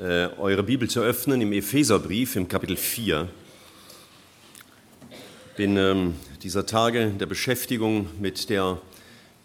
äh, 0.00 0.28
eure 0.38 0.64
Bibel 0.64 0.90
zu 0.90 1.00
öffnen 1.00 1.40
im 1.40 1.52
Epheserbrief 1.52 2.34
im 2.36 2.48
Kapitel 2.48 2.76
4. 2.76 3.28
Bin 5.56 5.76
ähm, 5.76 6.14
dieser 6.42 6.66
Tage 6.66 7.10
der 7.10 7.26
Beschäftigung 7.26 8.08
mit 8.18 8.50
der 8.50 8.80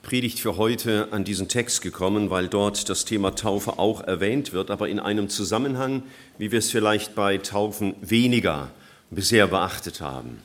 Predigt 0.01 0.39
für 0.39 0.57
heute 0.57 1.09
an 1.11 1.23
diesen 1.23 1.49
Text 1.49 1.81
gekommen, 1.81 2.31
weil 2.31 2.47
dort 2.47 2.89
das 2.89 3.05
Thema 3.05 3.35
Taufe 3.35 3.77
auch 3.77 4.01
erwähnt 4.01 4.51
wird, 4.51 4.71
aber 4.71 4.89
in 4.89 4.99
einem 4.99 5.29
Zusammenhang, 5.29 6.01
wie 6.39 6.51
wir 6.51 6.59
es 6.59 6.71
vielleicht 6.71 7.13
bei 7.13 7.37
Taufen 7.37 7.93
weniger 8.01 8.71
bisher 9.11 9.45
beachtet 9.45 10.01
haben 10.01 10.39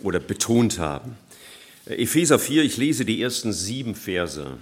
oder 0.00 0.18
betont 0.18 0.80
haben. 0.80 1.16
Epheser 1.86 2.40
4, 2.40 2.64
ich 2.64 2.76
lese 2.76 3.04
die 3.04 3.22
ersten 3.22 3.52
sieben 3.52 3.94
Verse. 3.94 4.56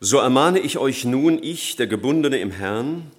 So 0.00 0.18
ermahne 0.18 0.60
ich 0.60 0.78
euch 0.78 1.04
nun, 1.04 1.42
ich, 1.42 1.76
der 1.76 1.88
Gebundene 1.88 2.38
im 2.38 2.52
Herrn, 2.52 3.10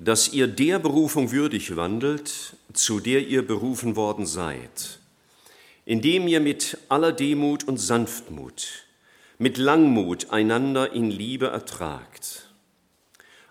dass 0.00 0.32
ihr 0.32 0.48
der 0.48 0.78
Berufung 0.78 1.30
würdig 1.30 1.76
wandelt, 1.76 2.56
zu 2.72 3.00
der 3.00 3.26
ihr 3.26 3.46
berufen 3.46 3.96
worden 3.96 4.26
seid, 4.26 4.98
indem 5.84 6.26
ihr 6.26 6.40
mit 6.40 6.78
aller 6.88 7.12
Demut 7.12 7.64
und 7.64 7.76
Sanftmut, 7.76 8.86
mit 9.38 9.58
Langmut 9.58 10.30
einander 10.30 10.92
in 10.92 11.10
Liebe 11.10 11.48
ertragt 11.48 12.48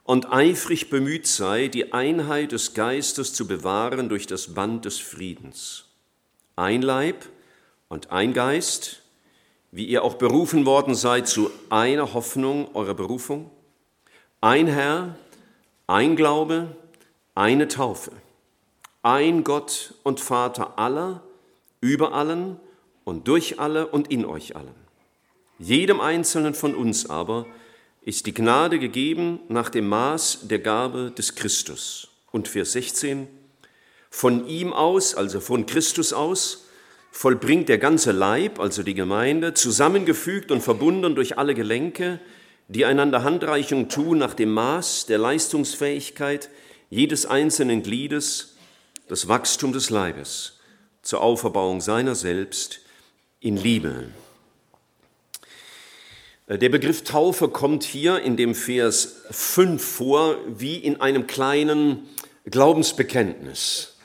und 0.04 0.34
eifrig 0.34 0.90
bemüht 0.90 1.28
sei, 1.28 1.68
die 1.68 1.94
Einheit 1.94 2.52
des 2.52 2.74
Geistes 2.74 3.32
zu 3.34 3.48
bewahren 3.48 4.10
durch 4.10 4.26
das 4.26 4.56
Band 4.56 4.86
des 4.86 4.98
Friedens. 4.98 5.86
Ein 6.56 6.82
Leib 6.82 7.30
und 7.90 8.10
ein 8.10 8.34
Geist, 8.34 9.04
wie 9.72 9.86
ihr 9.86 10.04
auch 10.04 10.16
berufen 10.16 10.66
worden 10.66 10.96
seid 10.96 11.28
zu 11.28 11.52
einer 11.70 12.16
Hoffnung 12.16 12.74
eurer 12.74 12.96
Berufung, 12.96 13.52
ein 14.42 14.66
Herr, 14.66 15.16
ein 15.90 16.16
Glaube, 16.16 16.68
eine 17.34 17.68
Taufe, 17.68 18.12
ein 19.02 19.44
Gott 19.44 19.96
und 20.04 20.20
Vater 20.20 20.78
aller, 20.78 21.24
über 21.82 22.14
allen 22.14 22.60
und 23.06 23.28
durch 23.28 23.60
alle 23.60 23.88
und 23.88 24.12
in 24.12 24.24
euch 24.24 24.56
allen. 24.56 24.76
Jedem 25.58 26.00
Einzelnen 26.00 26.54
von 26.54 26.76
uns 26.76 27.10
aber 27.10 27.48
ist 28.04 28.28
die 28.28 28.36
Gnade 28.36 28.78
gegeben 28.78 29.40
nach 29.48 29.70
dem 29.70 29.90
Maß 29.90 30.42
der 30.44 30.60
Gabe 30.60 31.12
des 31.18 31.34
Christus. 31.34 32.10
Und 32.32 32.48
Vers 32.48 32.74
16, 32.74 33.28
von 34.12 34.46
ihm 34.46 34.74
aus, 34.74 35.16
also 35.16 35.40
von 35.40 35.66
Christus 35.66 36.14
aus, 36.14 36.68
vollbringt 37.10 37.68
der 37.68 37.80
ganze 37.80 38.12
Leib, 38.12 38.60
also 38.60 38.84
die 38.84 38.94
Gemeinde, 38.94 39.56
zusammengefügt 39.56 40.52
und 40.52 40.62
verbunden 40.62 41.16
durch 41.16 41.40
alle 41.40 41.56
Gelenke, 41.56 42.20
die 42.70 42.86
einander 42.86 43.24
Handreichung 43.24 43.90
tun 43.90 44.20
nach 44.20 44.36
dem 44.36 44.52
Maß 44.52 45.08
der 45.08 45.18
Leistungsfähigkeit 45.18 46.50
jedes 46.90 47.26
einzelnen 47.26 47.84
Gliedes, 47.84 48.56
das 49.08 49.28
Wachstum 49.28 49.74
des 49.74 49.90
Leibes 49.90 50.60
zur 51.02 51.22
Auferbauung 51.22 51.82
seiner 51.82 52.14
selbst 52.14 52.82
in 53.40 53.58
Liebe. 53.58 54.10
Der 56.48 56.70
Begriff 56.70 57.04
Taufe 57.04 57.48
kommt 57.48 57.84
hier 57.84 58.22
in 58.22 58.38
dem 58.38 58.54
Vers 58.54 59.24
5 59.32 59.84
vor, 59.84 60.38
wie 60.48 60.78
in 60.78 61.02
einem 61.02 61.26
kleinen 61.26 62.08
Glaubensbekenntnis. 62.46 63.98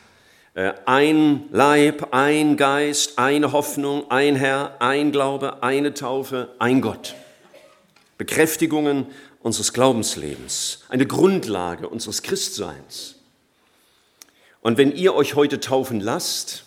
Äh, 0.55 0.73
ein 0.87 1.45
Leib, 1.51 2.15
ein 2.15 2.57
Geist, 2.57 3.19
eine 3.19 3.53
Hoffnung, 3.53 4.11
ein 4.11 4.37
Herr, 4.37 4.81
ein 4.81 5.13
Glaube, 5.13 5.63
eine 5.63 5.95
Taufe, 5.95 6.55
ein 6.59 6.81
Gott. 6.81 7.15
Bekräftigungen 8.19 9.07
unseres 9.41 9.73
Glaubenslebens, 9.73 10.85
eine 10.89 11.07
Grundlage 11.07 11.89
unseres 11.89 12.23
Christseins. 12.23 13.17
Und 14.61 14.79
wenn 14.79 14.93
ihr 14.93 15.15
euch 15.15 15.35
heute 15.35 15.61
taufen 15.61 16.01
lasst, 16.01 16.65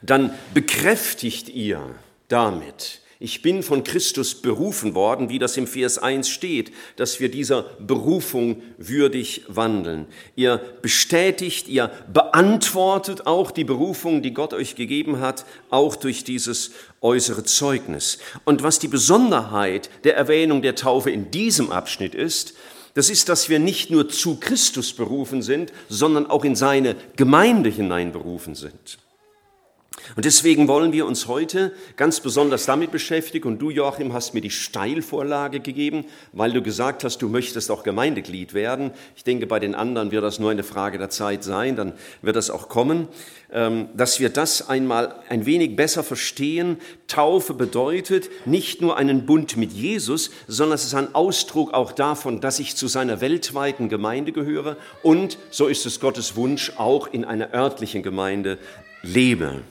dann 0.00 0.36
bekräftigt 0.52 1.48
ihr 1.48 1.94
damit, 2.28 3.01
ich 3.22 3.40
bin 3.40 3.62
von 3.62 3.84
Christus 3.84 4.34
berufen 4.34 4.94
worden, 4.96 5.28
wie 5.28 5.38
das 5.38 5.56
im 5.56 5.68
Vers 5.68 5.98
1 5.98 6.28
steht, 6.28 6.72
dass 6.96 7.20
wir 7.20 7.30
dieser 7.30 7.62
Berufung 7.78 8.62
würdig 8.78 9.44
wandeln. 9.46 10.06
Ihr 10.34 10.60
bestätigt, 10.82 11.68
ihr 11.68 11.92
beantwortet 12.12 13.26
auch 13.28 13.52
die 13.52 13.62
Berufung, 13.62 14.22
die 14.22 14.34
Gott 14.34 14.52
euch 14.52 14.74
gegeben 14.74 15.20
hat, 15.20 15.44
auch 15.70 15.94
durch 15.94 16.24
dieses 16.24 16.72
äußere 17.00 17.44
Zeugnis. 17.44 18.18
Und 18.44 18.64
was 18.64 18.80
die 18.80 18.88
Besonderheit 18.88 19.88
der 20.02 20.16
Erwähnung 20.16 20.60
der 20.60 20.74
Taufe 20.74 21.10
in 21.10 21.30
diesem 21.30 21.70
Abschnitt 21.70 22.16
ist, 22.16 22.54
das 22.94 23.08
ist, 23.08 23.28
dass 23.28 23.48
wir 23.48 23.60
nicht 23.60 23.90
nur 23.90 24.08
zu 24.08 24.36
Christus 24.40 24.92
berufen 24.92 25.42
sind, 25.42 25.72
sondern 25.88 26.26
auch 26.26 26.44
in 26.44 26.56
seine 26.56 26.96
Gemeinde 27.16 27.70
hinein 27.70 28.10
berufen 28.10 28.56
sind. 28.56 28.98
Und 30.16 30.24
deswegen 30.24 30.68
wollen 30.68 30.92
wir 30.92 31.06
uns 31.06 31.26
heute 31.26 31.72
ganz 31.96 32.20
besonders 32.20 32.66
damit 32.66 32.90
beschäftigen. 32.90 33.48
Und 33.48 33.58
du, 33.58 33.70
Joachim, 33.70 34.12
hast 34.12 34.34
mir 34.34 34.40
die 34.40 34.50
Steilvorlage 34.50 35.60
gegeben, 35.60 36.04
weil 36.32 36.52
du 36.52 36.62
gesagt 36.62 37.04
hast, 37.04 37.18
du 37.22 37.28
möchtest 37.28 37.70
auch 37.70 37.82
Gemeindeglied 37.82 38.54
werden. 38.54 38.90
Ich 39.16 39.24
denke, 39.24 39.46
bei 39.46 39.58
den 39.58 39.74
anderen 39.74 40.10
wird 40.10 40.24
das 40.24 40.38
nur 40.38 40.50
eine 40.50 40.62
Frage 40.64 40.98
der 40.98 41.10
Zeit 41.10 41.44
sein, 41.44 41.76
dann 41.76 41.92
wird 42.20 42.36
das 42.36 42.50
auch 42.50 42.68
kommen, 42.68 43.08
ähm, 43.52 43.88
dass 43.94 44.20
wir 44.20 44.28
das 44.28 44.68
einmal 44.68 45.14
ein 45.28 45.46
wenig 45.46 45.76
besser 45.76 46.02
verstehen. 46.02 46.78
Taufe 47.06 47.54
bedeutet 47.54 48.30
nicht 48.46 48.80
nur 48.80 48.96
einen 48.96 49.26
Bund 49.26 49.56
mit 49.56 49.72
Jesus, 49.72 50.30
sondern 50.48 50.74
es 50.74 50.84
ist 50.84 50.94
ein 50.94 51.14
Ausdruck 51.14 51.72
auch 51.74 51.92
davon, 51.92 52.40
dass 52.40 52.58
ich 52.58 52.76
zu 52.76 52.88
seiner 52.88 53.20
weltweiten 53.20 53.88
Gemeinde 53.88 54.32
gehöre 54.32 54.76
und, 55.02 55.38
so 55.50 55.66
ist 55.66 55.86
es 55.86 56.00
Gottes 56.00 56.36
Wunsch, 56.36 56.72
auch 56.76 57.06
in 57.06 57.24
einer 57.24 57.52
örtlichen 57.52 58.02
Gemeinde 58.02 58.58
lebe. 59.02 59.62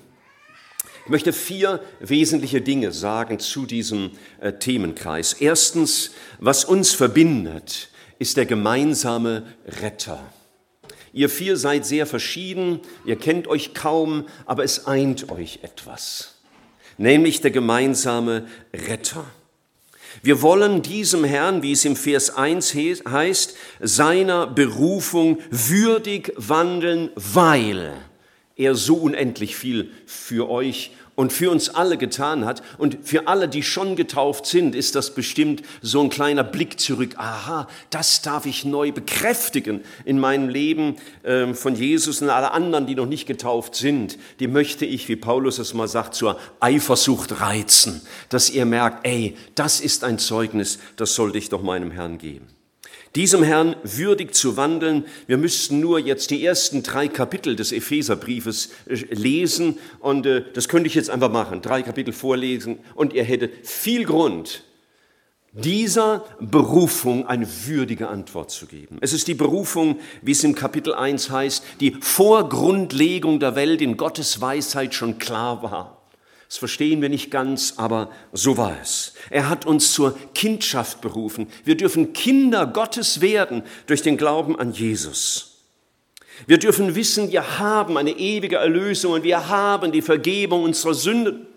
Ich 1.05 1.09
möchte 1.09 1.33
vier 1.33 1.79
wesentliche 1.99 2.61
Dinge 2.61 2.91
sagen 2.91 3.39
zu 3.39 3.65
diesem 3.65 4.11
äh, 4.39 4.53
Themenkreis. 4.53 5.33
Erstens, 5.33 6.11
was 6.39 6.63
uns 6.63 6.93
verbindet, 6.93 7.89
ist 8.19 8.37
der 8.37 8.45
gemeinsame 8.45 9.43
Retter. 9.81 10.21
Ihr 11.11 11.27
vier 11.27 11.57
seid 11.57 11.85
sehr 11.85 12.05
verschieden, 12.05 12.79
ihr 13.03 13.17
kennt 13.17 13.47
euch 13.47 13.73
kaum, 13.73 14.27
aber 14.45 14.63
es 14.63 14.85
eint 14.85 15.29
euch 15.29 15.59
etwas, 15.63 16.35
nämlich 16.97 17.41
der 17.41 17.51
gemeinsame 17.51 18.47
Retter. 18.73 19.25
Wir 20.23 20.41
wollen 20.41 20.81
diesem 20.81 21.23
Herrn, 21.23 21.63
wie 21.63 21.71
es 21.71 21.83
im 21.83 21.95
Vers 21.95 22.35
1 22.35 22.75
heißt, 22.75 23.55
seiner 23.79 24.45
Berufung 24.47 25.39
würdig 25.49 26.31
wandeln, 26.35 27.09
weil 27.15 27.93
er 28.61 28.75
so 28.75 28.95
unendlich 28.95 29.55
viel 29.55 29.91
für 30.05 30.49
euch 30.49 30.91
und 31.15 31.33
für 31.33 31.51
uns 31.51 31.69
alle 31.69 31.97
getan 31.97 32.45
hat. 32.45 32.61
Und 32.77 32.99
für 33.03 33.27
alle, 33.27 33.47
die 33.47 33.63
schon 33.63 33.95
getauft 33.95 34.45
sind, 34.45 34.75
ist 34.75 34.95
das 34.95 35.13
bestimmt 35.13 35.61
so 35.81 36.01
ein 36.01 36.09
kleiner 36.09 36.43
Blick 36.43 36.79
zurück. 36.79 37.15
Aha, 37.17 37.67
das 37.89 38.21
darf 38.21 38.45
ich 38.45 38.63
neu 38.63 38.91
bekräftigen 38.91 39.81
in 40.05 40.19
meinem 40.19 40.49
Leben 40.49 40.95
ähm, 41.23 41.55
von 41.55 41.75
Jesus 41.75 42.21
und 42.21 42.29
alle 42.29 42.51
anderen, 42.51 42.87
die 42.87 42.95
noch 42.95 43.07
nicht 43.07 43.27
getauft 43.27 43.75
sind. 43.75 44.17
Die 44.39 44.47
möchte 44.47 44.85
ich, 44.85 45.07
wie 45.09 45.15
Paulus 45.15 45.59
es 45.59 45.73
mal 45.73 45.87
sagt, 45.87 46.15
zur 46.15 46.39
Eifersucht 46.59 47.41
reizen, 47.41 48.01
dass 48.29 48.49
ihr 48.49 48.65
merkt, 48.65 49.05
ey, 49.05 49.35
das 49.55 49.79
ist 49.79 50.03
ein 50.03 50.19
Zeugnis, 50.19 50.79
das 50.95 51.15
sollte 51.15 51.37
ich 51.37 51.49
doch 51.49 51.61
meinem 51.61 51.91
Herrn 51.91 52.17
geben 52.17 52.47
diesem 53.15 53.43
Herrn 53.43 53.75
würdig 53.83 54.33
zu 54.33 54.57
wandeln. 54.57 55.05
Wir 55.27 55.37
müssten 55.37 55.79
nur 55.79 55.99
jetzt 55.99 56.31
die 56.31 56.45
ersten 56.45 56.83
drei 56.83 57.07
Kapitel 57.07 57.55
des 57.55 57.71
Epheserbriefes 57.71 58.69
äh, 58.87 58.95
lesen 59.13 59.77
und 59.99 60.25
äh, 60.25 60.43
das 60.53 60.69
könnte 60.69 60.87
ich 60.87 60.95
jetzt 60.95 61.09
einfach 61.09 61.31
machen, 61.31 61.61
drei 61.61 61.81
Kapitel 61.81 62.13
vorlesen 62.13 62.79
und 62.95 63.13
ihr 63.13 63.23
hättet 63.23 63.67
viel 63.67 64.05
Grund, 64.05 64.63
dieser 65.53 66.23
Berufung 66.39 67.27
eine 67.27 67.45
würdige 67.65 68.07
Antwort 68.07 68.51
zu 68.51 68.67
geben. 68.67 68.97
Es 69.01 69.11
ist 69.11 69.27
die 69.27 69.33
Berufung, 69.33 69.99
wie 70.21 70.31
es 70.31 70.45
im 70.45 70.55
Kapitel 70.55 70.93
1 70.93 71.29
heißt, 71.29 71.63
die 71.81 71.97
vor 71.99 72.47
Grundlegung 72.47 73.41
der 73.41 73.55
Welt 73.55 73.81
in 73.81 73.97
Gottes 73.97 74.39
Weisheit 74.39 74.93
schon 74.93 75.17
klar 75.17 75.61
war. 75.61 76.00
Das 76.51 76.57
verstehen 76.57 77.01
wir 77.01 77.07
nicht 77.07 77.31
ganz, 77.31 77.75
aber 77.77 78.11
so 78.33 78.57
war 78.57 78.77
es. 78.81 79.13
Er 79.29 79.47
hat 79.47 79.65
uns 79.65 79.93
zur 79.93 80.17
Kindschaft 80.35 80.99
berufen. 80.99 81.47
Wir 81.63 81.77
dürfen 81.77 82.11
Kinder 82.11 82.67
Gottes 82.67 83.21
werden 83.21 83.63
durch 83.87 84.01
den 84.01 84.17
Glauben 84.17 84.59
an 84.59 84.73
Jesus. 84.73 85.61
Wir 86.47 86.57
dürfen 86.57 86.93
wissen, 86.93 87.31
wir 87.31 87.57
haben 87.57 87.95
eine 87.95 88.11
ewige 88.11 88.57
Erlösung 88.57 89.13
und 89.13 89.23
wir 89.23 89.47
haben 89.47 89.93
die 89.93 90.01
Vergebung 90.01 90.63
unserer 90.63 90.93
Sünden. 90.93 91.47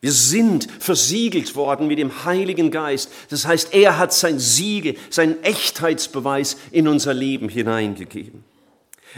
Wir 0.00 0.12
sind 0.12 0.68
versiegelt 0.78 1.56
worden 1.56 1.88
mit 1.88 1.98
dem 1.98 2.24
Heiligen 2.24 2.70
Geist. 2.70 3.10
Das 3.28 3.44
heißt, 3.44 3.74
er 3.74 3.98
hat 3.98 4.12
sein 4.12 4.38
Siegel, 4.38 4.94
seinen 5.10 5.42
Echtheitsbeweis 5.42 6.58
in 6.70 6.86
unser 6.86 7.12
Leben 7.12 7.48
hineingegeben. 7.48 8.44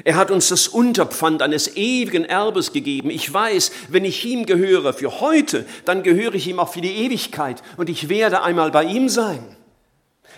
Er 0.04 0.16
hat 0.16 0.30
uns 0.30 0.48
das 0.48 0.68
Unterpfand 0.68 1.42
eines 1.42 1.76
ewigen 1.76 2.24
Erbes 2.24 2.72
gegeben. 2.72 3.10
Ich 3.10 3.32
weiß, 3.32 3.72
wenn 3.88 4.04
ich 4.04 4.24
ihm 4.24 4.46
gehöre 4.46 4.92
für 4.94 5.20
heute, 5.20 5.66
dann 5.84 6.02
gehöre 6.02 6.34
ich 6.34 6.48
ihm 6.48 6.58
auch 6.58 6.72
für 6.72 6.80
die 6.80 7.04
Ewigkeit 7.04 7.62
und 7.76 7.90
ich 7.90 8.08
werde 8.08 8.42
einmal 8.42 8.70
bei 8.70 8.84
ihm 8.84 9.08
sein. 9.08 9.56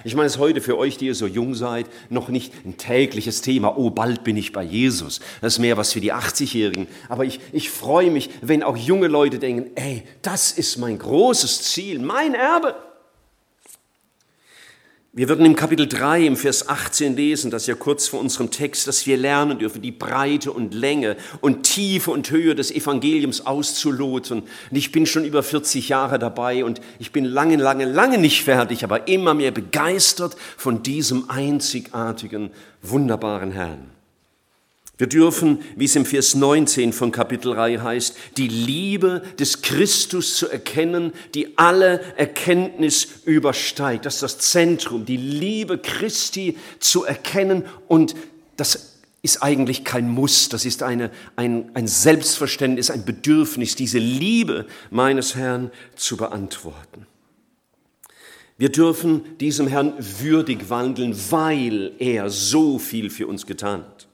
Ich 0.02 0.14
meine, 0.14 0.26
es 0.26 0.34
ist 0.34 0.40
heute 0.40 0.60
für 0.60 0.76
euch, 0.76 0.98
die 0.98 1.06
ihr 1.06 1.14
so 1.14 1.26
jung 1.26 1.54
seid, 1.54 1.86
noch 2.10 2.28
nicht 2.28 2.52
ein 2.66 2.76
tägliches 2.76 3.42
Thema. 3.42 3.78
Oh, 3.78 3.90
bald 3.90 4.24
bin 4.24 4.36
ich 4.36 4.52
bei 4.52 4.62
Jesus. 4.62 5.20
Das 5.40 5.54
ist 5.54 5.58
mehr 5.60 5.76
was 5.76 5.92
für 5.92 6.00
die 6.00 6.12
80-Jährigen. 6.12 6.88
Aber 7.08 7.24
ich, 7.24 7.40
ich 7.52 7.70
freue 7.70 8.10
mich, 8.10 8.28
wenn 8.42 8.62
auch 8.62 8.76
junge 8.76 9.06
Leute 9.06 9.38
denken, 9.38 9.70
ey, 9.76 10.02
das 10.20 10.52
ist 10.52 10.78
mein 10.78 10.98
großes 10.98 11.62
Ziel, 11.62 12.00
mein 12.00 12.34
Erbe. 12.34 12.74
Wir 15.16 15.28
würden 15.28 15.46
im 15.46 15.54
Kapitel 15.54 15.86
3 15.86 16.26
im 16.26 16.36
Vers 16.36 16.68
18 16.68 17.14
lesen, 17.14 17.52
das 17.52 17.62
ist 17.62 17.68
ja 17.68 17.76
kurz 17.76 18.08
vor 18.08 18.18
unserem 18.18 18.50
Text, 18.50 18.88
dass 18.88 19.06
wir 19.06 19.16
lernen 19.16 19.60
dürfen, 19.60 19.80
die 19.80 19.92
Breite 19.92 20.50
und 20.50 20.74
Länge 20.74 21.16
und 21.40 21.62
Tiefe 21.62 22.10
und 22.10 22.32
Höhe 22.32 22.56
des 22.56 22.72
Evangeliums 22.72 23.46
auszuloten. 23.46 24.40
Und 24.40 24.76
ich 24.76 24.90
bin 24.90 25.06
schon 25.06 25.24
über 25.24 25.44
40 25.44 25.88
Jahre 25.88 26.18
dabei 26.18 26.64
und 26.64 26.80
ich 26.98 27.12
bin 27.12 27.26
lange, 27.26 27.54
lange, 27.54 27.84
lange 27.84 28.18
nicht 28.18 28.42
fertig, 28.42 28.82
aber 28.82 29.06
immer 29.06 29.34
mehr 29.34 29.52
begeistert 29.52 30.36
von 30.56 30.82
diesem 30.82 31.30
einzigartigen, 31.30 32.50
wunderbaren 32.82 33.52
Herrn. 33.52 33.93
Wir 34.96 35.08
dürfen, 35.08 35.58
wie 35.74 35.86
es 35.86 35.96
im 35.96 36.06
Vers 36.06 36.36
19 36.36 36.92
von 36.92 37.10
Kapitel 37.10 37.54
3 37.54 37.78
heißt, 37.78 38.16
die 38.36 38.46
Liebe 38.46 39.22
des 39.40 39.60
Christus 39.60 40.36
zu 40.36 40.48
erkennen, 40.48 41.12
die 41.34 41.58
alle 41.58 42.00
Erkenntnis 42.16 43.08
übersteigt. 43.24 44.06
Das 44.06 44.14
ist 44.14 44.22
das 44.22 44.38
Zentrum, 44.38 45.04
die 45.04 45.16
Liebe 45.16 45.78
Christi 45.78 46.56
zu 46.78 47.04
erkennen 47.04 47.64
und 47.88 48.14
das 48.56 49.00
ist 49.22 49.42
eigentlich 49.42 49.84
kein 49.84 50.08
Muss, 50.08 50.48
das 50.48 50.64
ist 50.64 50.82
eine, 50.82 51.10
ein, 51.34 51.70
ein 51.74 51.88
Selbstverständnis, 51.88 52.90
ein 52.90 53.04
Bedürfnis, 53.04 53.74
diese 53.74 53.98
Liebe 53.98 54.66
meines 54.90 55.34
Herrn 55.34 55.72
zu 55.96 56.16
beantworten. 56.16 57.06
Wir 58.58 58.70
dürfen 58.70 59.36
diesem 59.38 59.66
Herrn 59.66 59.94
würdig 59.98 60.68
wandeln, 60.70 61.16
weil 61.30 61.92
er 61.98 62.30
so 62.30 62.78
viel 62.78 63.10
für 63.10 63.26
uns 63.26 63.46
getan 63.46 63.80
hat. 63.80 64.06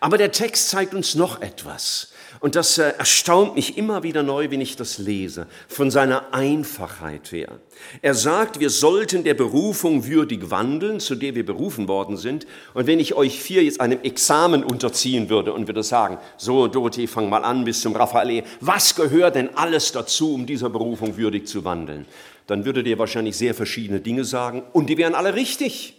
Aber 0.00 0.18
der 0.18 0.32
Text 0.32 0.70
zeigt 0.70 0.94
uns 0.94 1.14
noch 1.14 1.42
etwas. 1.42 2.12
Und 2.40 2.54
das 2.54 2.78
äh, 2.78 2.92
erstaunt 2.98 3.56
mich 3.56 3.76
immer 3.76 4.02
wieder 4.02 4.22
neu, 4.22 4.50
wenn 4.50 4.60
ich 4.60 4.76
das 4.76 4.98
lese, 4.98 5.46
von 5.66 5.90
seiner 5.90 6.32
Einfachheit 6.32 7.32
her. 7.32 7.58
Er 8.00 8.14
sagt, 8.14 8.60
wir 8.60 8.70
sollten 8.70 9.24
der 9.24 9.34
Berufung 9.34 10.06
würdig 10.06 10.50
wandeln, 10.50 11.00
zu 11.00 11.14
der 11.16 11.34
wir 11.34 11.44
berufen 11.44 11.88
worden 11.88 12.16
sind. 12.16 12.46
Und 12.74 12.86
wenn 12.86 13.00
ich 13.00 13.14
euch 13.14 13.40
vier 13.40 13.64
jetzt 13.64 13.80
einem 13.80 14.00
Examen 14.02 14.62
unterziehen 14.62 15.28
würde 15.30 15.52
und 15.52 15.66
würde 15.66 15.82
sagen, 15.82 16.18
so 16.36 16.68
Dorothee, 16.68 17.06
fang 17.06 17.28
mal 17.28 17.44
an 17.44 17.64
bis 17.64 17.80
zum 17.80 17.96
Raphael, 17.96 18.44
was 18.60 18.94
gehört 18.94 19.34
denn 19.34 19.56
alles 19.56 19.92
dazu, 19.92 20.34
um 20.34 20.46
dieser 20.46 20.70
Berufung 20.70 21.16
würdig 21.16 21.48
zu 21.48 21.64
wandeln? 21.64 22.06
Dann 22.46 22.64
würdet 22.64 22.86
ihr 22.86 22.98
wahrscheinlich 22.98 23.36
sehr 23.36 23.54
verschiedene 23.54 24.00
Dinge 24.00 24.24
sagen 24.24 24.62
und 24.72 24.88
die 24.88 24.96
wären 24.96 25.14
alle 25.14 25.34
richtig. 25.34 25.97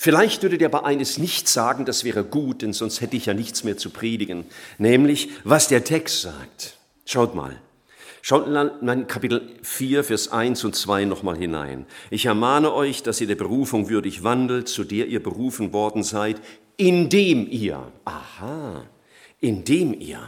Vielleicht 0.00 0.44
würde 0.44 0.58
der 0.58 0.68
bei 0.68 0.84
eines 0.84 1.18
nicht 1.18 1.48
sagen, 1.48 1.84
das 1.84 2.04
wäre 2.04 2.22
gut, 2.22 2.62
denn 2.62 2.72
sonst 2.72 3.00
hätte 3.00 3.16
ich 3.16 3.26
ja 3.26 3.34
nichts 3.34 3.64
mehr 3.64 3.76
zu 3.76 3.90
predigen, 3.90 4.44
nämlich 4.78 5.28
was 5.42 5.66
der 5.66 5.82
Text 5.82 6.22
sagt. 6.22 6.76
Schaut 7.04 7.34
mal. 7.34 7.60
Schaut 8.22 8.46
in 8.46 9.06
Kapitel 9.08 9.56
4, 9.62 10.04
Vers 10.04 10.30
1 10.30 10.62
und 10.64 10.76
2 10.76 11.04
nochmal 11.04 11.36
hinein. 11.36 11.84
Ich 12.10 12.26
ermahne 12.26 12.72
euch, 12.72 13.02
dass 13.02 13.20
ihr 13.20 13.26
der 13.26 13.34
Berufung 13.34 13.88
würdig 13.88 14.22
wandelt, 14.22 14.68
zu 14.68 14.84
der 14.84 15.06
ihr 15.08 15.22
berufen 15.22 15.72
worden 15.72 16.04
seid, 16.04 16.40
indem 16.76 17.48
ihr, 17.50 17.90
aha, 18.04 18.84
indem 19.40 19.98
ihr 20.00 20.20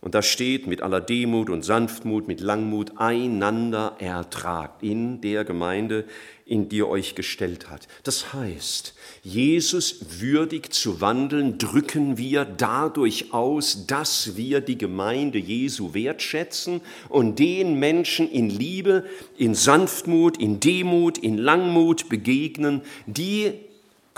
und 0.00 0.14
da 0.14 0.22
steht 0.22 0.66
mit 0.66 0.80
aller 0.80 1.00
Demut 1.00 1.50
und 1.50 1.64
Sanftmut, 1.64 2.28
mit 2.28 2.40
Langmut 2.40 2.92
einander 2.98 3.96
ertragt 3.98 4.82
in 4.82 5.20
der 5.20 5.44
Gemeinde, 5.44 6.04
in 6.48 6.70
die 6.70 6.80
er 6.80 6.88
euch 6.88 7.14
gestellt 7.14 7.68
hat. 7.68 7.86
Das 8.02 8.32
heißt, 8.32 8.94
Jesus 9.22 10.00
würdig 10.20 10.72
zu 10.72 11.02
wandeln, 11.02 11.58
drücken 11.58 12.16
wir 12.16 12.46
dadurch 12.46 13.34
aus, 13.34 13.86
dass 13.86 14.36
wir 14.36 14.62
die 14.62 14.78
Gemeinde 14.78 15.38
Jesu 15.38 15.92
wertschätzen 15.92 16.80
und 17.10 17.38
den 17.38 17.78
Menschen 17.78 18.30
in 18.30 18.48
Liebe, 18.48 19.04
in 19.36 19.54
Sanftmut, 19.54 20.38
in 20.38 20.58
Demut, 20.58 21.18
in 21.18 21.36
Langmut 21.36 22.08
begegnen, 22.08 22.80
die 23.06 23.52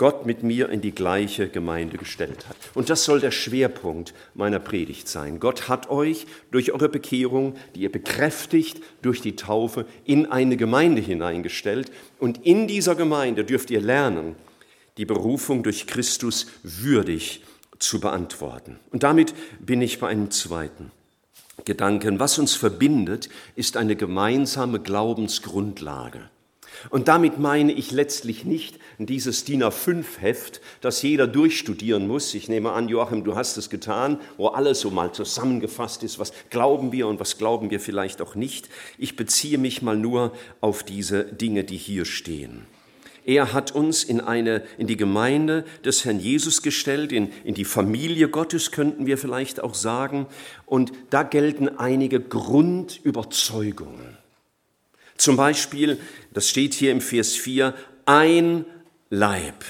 Gott 0.01 0.25
mit 0.25 0.41
mir 0.41 0.69
in 0.69 0.81
die 0.81 0.95
gleiche 0.95 1.47
Gemeinde 1.47 1.99
gestellt 1.99 2.49
hat. 2.49 2.55
Und 2.73 2.89
das 2.89 3.05
soll 3.05 3.19
der 3.19 3.29
Schwerpunkt 3.29 4.15
meiner 4.33 4.57
Predigt 4.57 5.07
sein. 5.07 5.39
Gott 5.39 5.69
hat 5.69 5.91
euch 5.91 6.25
durch 6.49 6.71
eure 6.71 6.89
Bekehrung, 6.89 7.53
die 7.75 7.81
ihr 7.81 7.91
bekräftigt 7.91 8.81
durch 9.03 9.21
die 9.21 9.35
Taufe, 9.35 9.85
in 10.03 10.25
eine 10.25 10.57
Gemeinde 10.57 11.03
hineingestellt. 11.03 11.91
Und 12.17 12.43
in 12.47 12.67
dieser 12.67 12.95
Gemeinde 12.95 13.45
dürft 13.45 13.69
ihr 13.69 13.79
lernen, 13.79 14.35
die 14.97 15.05
Berufung 15.05 15.61
durch 15.61 15.85
Christus 15.85 16.47
würdig 16.63 17.43
zu 17.77 17.99
beantworten. 17.99 18.79
Und 18.89 19.03
damit 19.03 19.35
bin 19.59 19.83
ich 19.83 19.99
bei 19.99 20.07
einem 20.07 20.31
zweiten 20.31 20.89
Gedanken. 21.63 22.19
Was 22.19 22.39
uns 22.39 22.55
verbindet, 22.55 23.29
ist 23.55 23.77
eine 23.77 23.95
gemeinsame 23.95 24.79
Glaubensgrundlage. 24.79 26.31
Und 26.89 27.07
damit 27.07 27.39
meine 27.39 27.71
ich 27.71 27.91
letztlich 27.91 28.45
nicht 28.45 28.79
dieses 28.97 29.43
DIN 29.43 29.63
A5-Heft, 29.63 30.61
das 30.81 31.01
jeder 31.01 31.27
durchstudieren 31.27 32.07
muss. 32.07 32.33
Ich 32.33 32.49
nehme 32.49 32.71
an, 32.71 32.89
Joachim, 32.89 33.23
du 33.23 33.35
hast 33.35 33.57
es 33.57 33.69
getan, 33.69 34.19
wo 34.37 34.47
alles 34.47 34.81
so 34.81 34.89
mal 34.89 35.11
zusammengefasst 35.11 36.03
ist, 36.03 36.19
was 36.19 36.33
glauben 36.49 36.91
wir 36.91 37.07
und 37.07 37.19
was 37.19 37.37
glauben 37.37 37.69
wir 37.69 37.79
vielleicht 37.79 38.21
auch 38.21 38.35
nicht. 38.35 38.69
Ich 38.97 39.15
beziehe 39.15 39.57
mich 39.57 39.81
mal 39.81 39.97
nur 39.97 40.33
auf 40.59 40.83
diese 40.83 41.23
Dinge, 41.23 41.63
die 41.63 41.77
hier 41.77 42.05
stehen. 42.05 42.65
Er 43.23 43.53
hat 43.53 43.73
uns 43.73 44.03
in, 44.03 44.19
eine, 44.19 44.63
in 44.77 44.87
die 44.87 44.97
Gemeinde 44.97 45.63
des 45.85 46.05
Herrn 46.05 46.19
Jesus 46.19 46.63
gestellt, 46.63 47.11
in, 47.11 47.31
in 47.43 47.53
die 47.53 47.65
Familie 47.65 48.29
Gottes 48.29 48.71
könnten 48.71 49.05
wir 49.05 49.17
vielleicht 49.17 49.61
auch 49.61 49.75
sagen. 49.75 50.25
Und 50.65 50.91
da 51.11 51.21
gelten 51.21 51.69
einige 51.69 52.19
Grundüberzeugungen. 52.19 54.20
Zum 55.21 55.37
Beispiel, 55.37 55.99
das 56.33 56.49
steht 56.49 56.73
hier 56.73 56.91
im 56.91 56.99
Vers 56.99 57.35
4, 57.35 57.75
ein 58.07 58.65
Leib. 59.11 59.63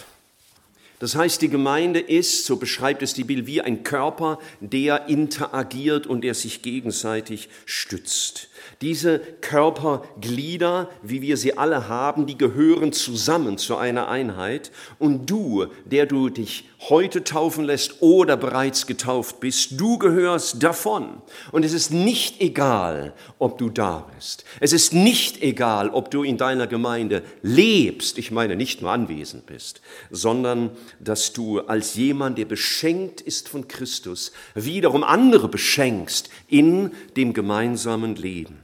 Das 0.99 1.13
heißt, 1.15 1.41
die 1.41 1.49
Gemeinde 1.49 1.99
ist, 1.99 2.45
so 2.45 2.55
beschreibt 2.55 3.01
es 3.01 3.13
die 3.13 3.25
Bibel, 3.25 3.47
wie 3.47 3.59
ein 3.59 3.83
Körper, 3.83 4.39
der 4.61 5.09
interagiert 5.09 6.07
und 6.07 6.23
der 6.23 6.35
sich 6.35 6.61
gegenseitig 6.61 7.49
stützt. 7.65 8.47
Diese 8.79 9.19
Körperglieder, 9.19 10.89
wie 11.03 11.21
wir 11.21 11.35
sie 11.35 11.57
alle 11.57 11.89
haben, 11.89 12.27
die 12.27 12.37
gehören 12.37 12.93
zusammen 12.93 13.57
zu 13.57 13.75
einer 13.75 14.07
Einheit. 14.07 14.71
Und 14.99 15.29
du, 15.29 15.65
der 15.83 16.05
du 16.05 16.29
dich 16.29 16.69
heute 16.89 17.23
taufen 17.23 17.65
lässt 17.65 18.01
oder 18.01 18.35
bereits 18.37 18.87
getauft 18.87 19.39
bist, 19.39 19.79
du 19.79 19.99
gehörst 19.99 20.63
davon. 20.63 21.21
Und 21.51 21.63
es 21.63 21.73
ist 21.73 21.91
nicht 21.91 22.41
egal, 22.41 23.13
ob 23.37 23.57
du 23.59 23.69
da 23.69 24.09
bist. 24.15 24.45
Es 24.59 24.73
ist 24.73 24.91
nicht 24.91 25.43
egal, 25.43 25.89
ob 25.89 26.09
du 26.09 26.23
in 26.23 26.37
deiner 26.37 26.65
Gemeinde 26.65 27.21
lebst, 27.43 28.17
ich 28.17 28.31
meine 28.31 28.55
nicht 28.55 28.81
nur 28.81 28.91
anwesend 28.91 29.45
bist, 29.45 29.81
sondern 30.09 30.71
dass 30.99 31.33
du 31.33 31.59
als 31.59 31.95
jemand, 31.95 32.37
der 32.37 32.45
beschenkt 32.45 33.21
ist 33.21 33.47
von 33.47 33.67
Christus, 33.67 34.31
wiederum 34.55 35.03
andere 35.03 35.47
beschenkst 35.47 36.29
in 36.47 36.91
dem 37.15 37.33
gemeinsamen 37.33 38.15
Leben. 38.15 38.59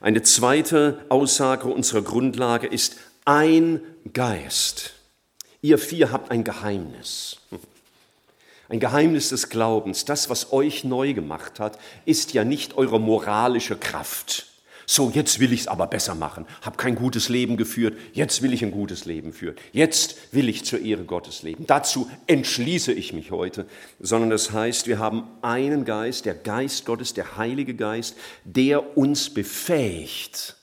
Eine 0.00 0.22
zweite 0.22 1.04
Aussage 1.08 1.68
unserer 1.68 2.02
Grundlage 2.02 2.66
ist 2.68 2.96
ein 3.24 3.80
Geist. 4.12 4.95
Ihr 5.62 5.78
vier 5.78 6.12
habt 6.12 6.30
ein 6.30 6.44
Geheimnis. 6.44 7.38
Ein 8.68 8.80
Geheimnis 8.80 9.28
des 9.28 9.48
Glaubens. 9.48 10.04
Das, 10.04 10.28
was 10.28 10.52
euch 10.52 10.84
neu 10.84 11.14
gemacht 11.14 11.60
hat, 11.60 11.78
ist 12.04 12.32
ja 12.34 12.44
nicht 12.44 12.76
eure 12.76 13.00
moralische 13.00 13.76
Kraft. 13.76 14.46
So, 14.88 15.10
jetzt 15.10 15.40
will 15.40 15.52
ich 15.52 15.62
es 15.62 15.68
aber 15.68 15.88
besser 15.88 16.14
machen. 16.14 16.46
Hab 16.62 16.78
kein 16.78 16.94
gutes 16.94 17.28
Leben 17.28 17.56
geführt. 17.56 17.98
Jetzt 18.12 18.42
will 18.42 18.52
ich 18.52 18.62
ein 18.64 18.70
gutes 18.70 19.04
Leben 19.04 19.32
führen. 19.32 19.56
Jetzt 19.72 20.32
will 20.32 20.48
ich 20.48 20.64
zur 20.64 20.80
Ehre 20.80 21.04
Gottes 21.04 21.42
leben. 21.42 21.66
Dazu 21.66 22.08
entschließe 22.28 22.92
ich 22.92 23.12
mich 23.12 23.32
heute. 23.32 23.66
Sondern 23.98 24.30
das 24.30 24.52
heißt, 24.52 24.86
wir 24.86 25.00
haben 25.00 25.24
einen 25.42 25.84
Geist, 25.84 26.24
der 26.24 26.34
Geist 26.34 26.86
Gottes, 26.86 27.14
der 27.14 27.36
Heilige 27.36 27.74
Geist, 27.74 28.16
der 28.44 28.96
uns 28.96 29.30
befähigt 29.30 30.55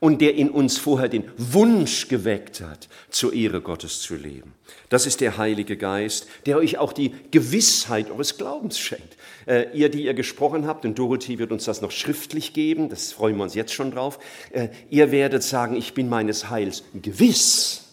und 0.00 0.20
der 0.20 0.34
in 0.34 0.50
uns 0.50 0.78
vorher 0.78 1.08
den 1.08 1.24
Wunsch 1.36 2.08
geweckt 2.08 2.60
hat, 2.60 2.88
zur 3.10 3.32
Ehre 3.32 3.60
Gottes 3.60 4.00
zu 4.00 4.14
leben. 4.14 4.54
Das 4.88 5.06
ist 5.06 5.20
der 5.20 5.38
Heilige 5.38 5.76
Geist, 5.76 6.26
der 6.44 6.58
euch 6.58 6.78
auch 6.78 6.92
die 6.92 7.14
Gewissheit 7.30 8.10
eures 8.10 8.36
Glaubens 8.36 8.78
schenkt. 8.78 9.16
Äh, 9.46 9.66
ihr, 9.72 9.88
die 9.88 10.04
ihr 10.04 10.14
gesprochen 10.14 10.66
habt, 10.66 10.84
und 10.84 10.98
Dorothee 10.98 11.38
wird 11.38 11.52
uns 11.52 11.64
das 11.64 11.80
noch 11.80 11.90
schriftlich 11.90 12.52
geben, 12.52 12.88
das 12.88 13.12
freuen 13.12 13.36
wir 13.36 13.44
uns 13.44 13.54
jetzt 13.54 13.72
schon 13.72 13.90
drauf, 13.90 14.18
äh, 14.50 14.68
ihr 14.90 15.10
werdet 15.12 15.42
sagen, 15.42 15.76
ich 15.76 15.94
bin 15.94 16.08
meines 16.08 16.50
Heils 16.50 16.84
gewiss. 16.94 17.84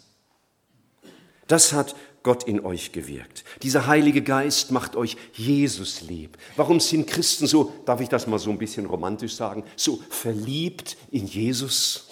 Das 1.47 1.73
hat 1.73 1.95
Gott 2.23 2.45
in 2.45 2.65
euch 2.65 2.91
gewirkt. 2.91 3.43
Dieser 3.61 3.87
Heilige 3.87 4.21
Geist 4.21 4.71
macht 4.71 4.95
euch 4.95 5.17
Jesus 5.33 6.01
lieb. 6.01 6.37
Warum 6.55 6.79
sind 6.79 7.07
Christen 7.07 7.47
so, 7.47 7.73
darf 7.85 8.01
ich 8.01 8.09
das 8.09 8.27
mal 8.27 8.39
so 8.39 8.49
ein 8.49 8.57
bisschen 8.57 8.85
romantisch 8.85 9.35
sagen, 9.35 9.63
so 9.75 9.99
verliebt 10.09 10.97
in 11.11 11.27
Jesus? 11.27 12.07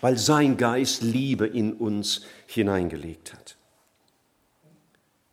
weil 0.00 0.16
sein 0.16 0.56
Geist 0.56 1.02
Liebe 1.02 1.46
in 1.46 1.74
uns 1.74 2.22
hineingelegt 2.46 3.32
hat. 3.32 3.56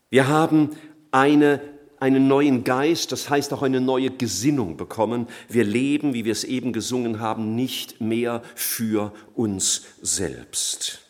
Wir 0.09 0.27
haben 0.27 0.71
eine, 1.11 1.61
einen 1.99 2.27
neuen 2.27 2.63
Geist, 2.63 3.11
das 3.11 3.29
heißt 3.29 3.53
auch 3.53 3.61
eine 3.61 3.81
neue 3.81 4.11
Gesinnung 4.11 4.77
bekommen. 4.77 5.27
Wir 5.49 5.63
leben, 5.63 6.13
wie 6.13 6.25
wir 6.25 6.31
es 6.31 6.43
eben 6.43 6.73
gesungen 6.73 7.19
haben, 7.19 7.55
nicht 7.55 7.99
mehr 8.01 8.41
für 8.55 9.13
uns 9.35 9.85
selbst. 10.01 11.06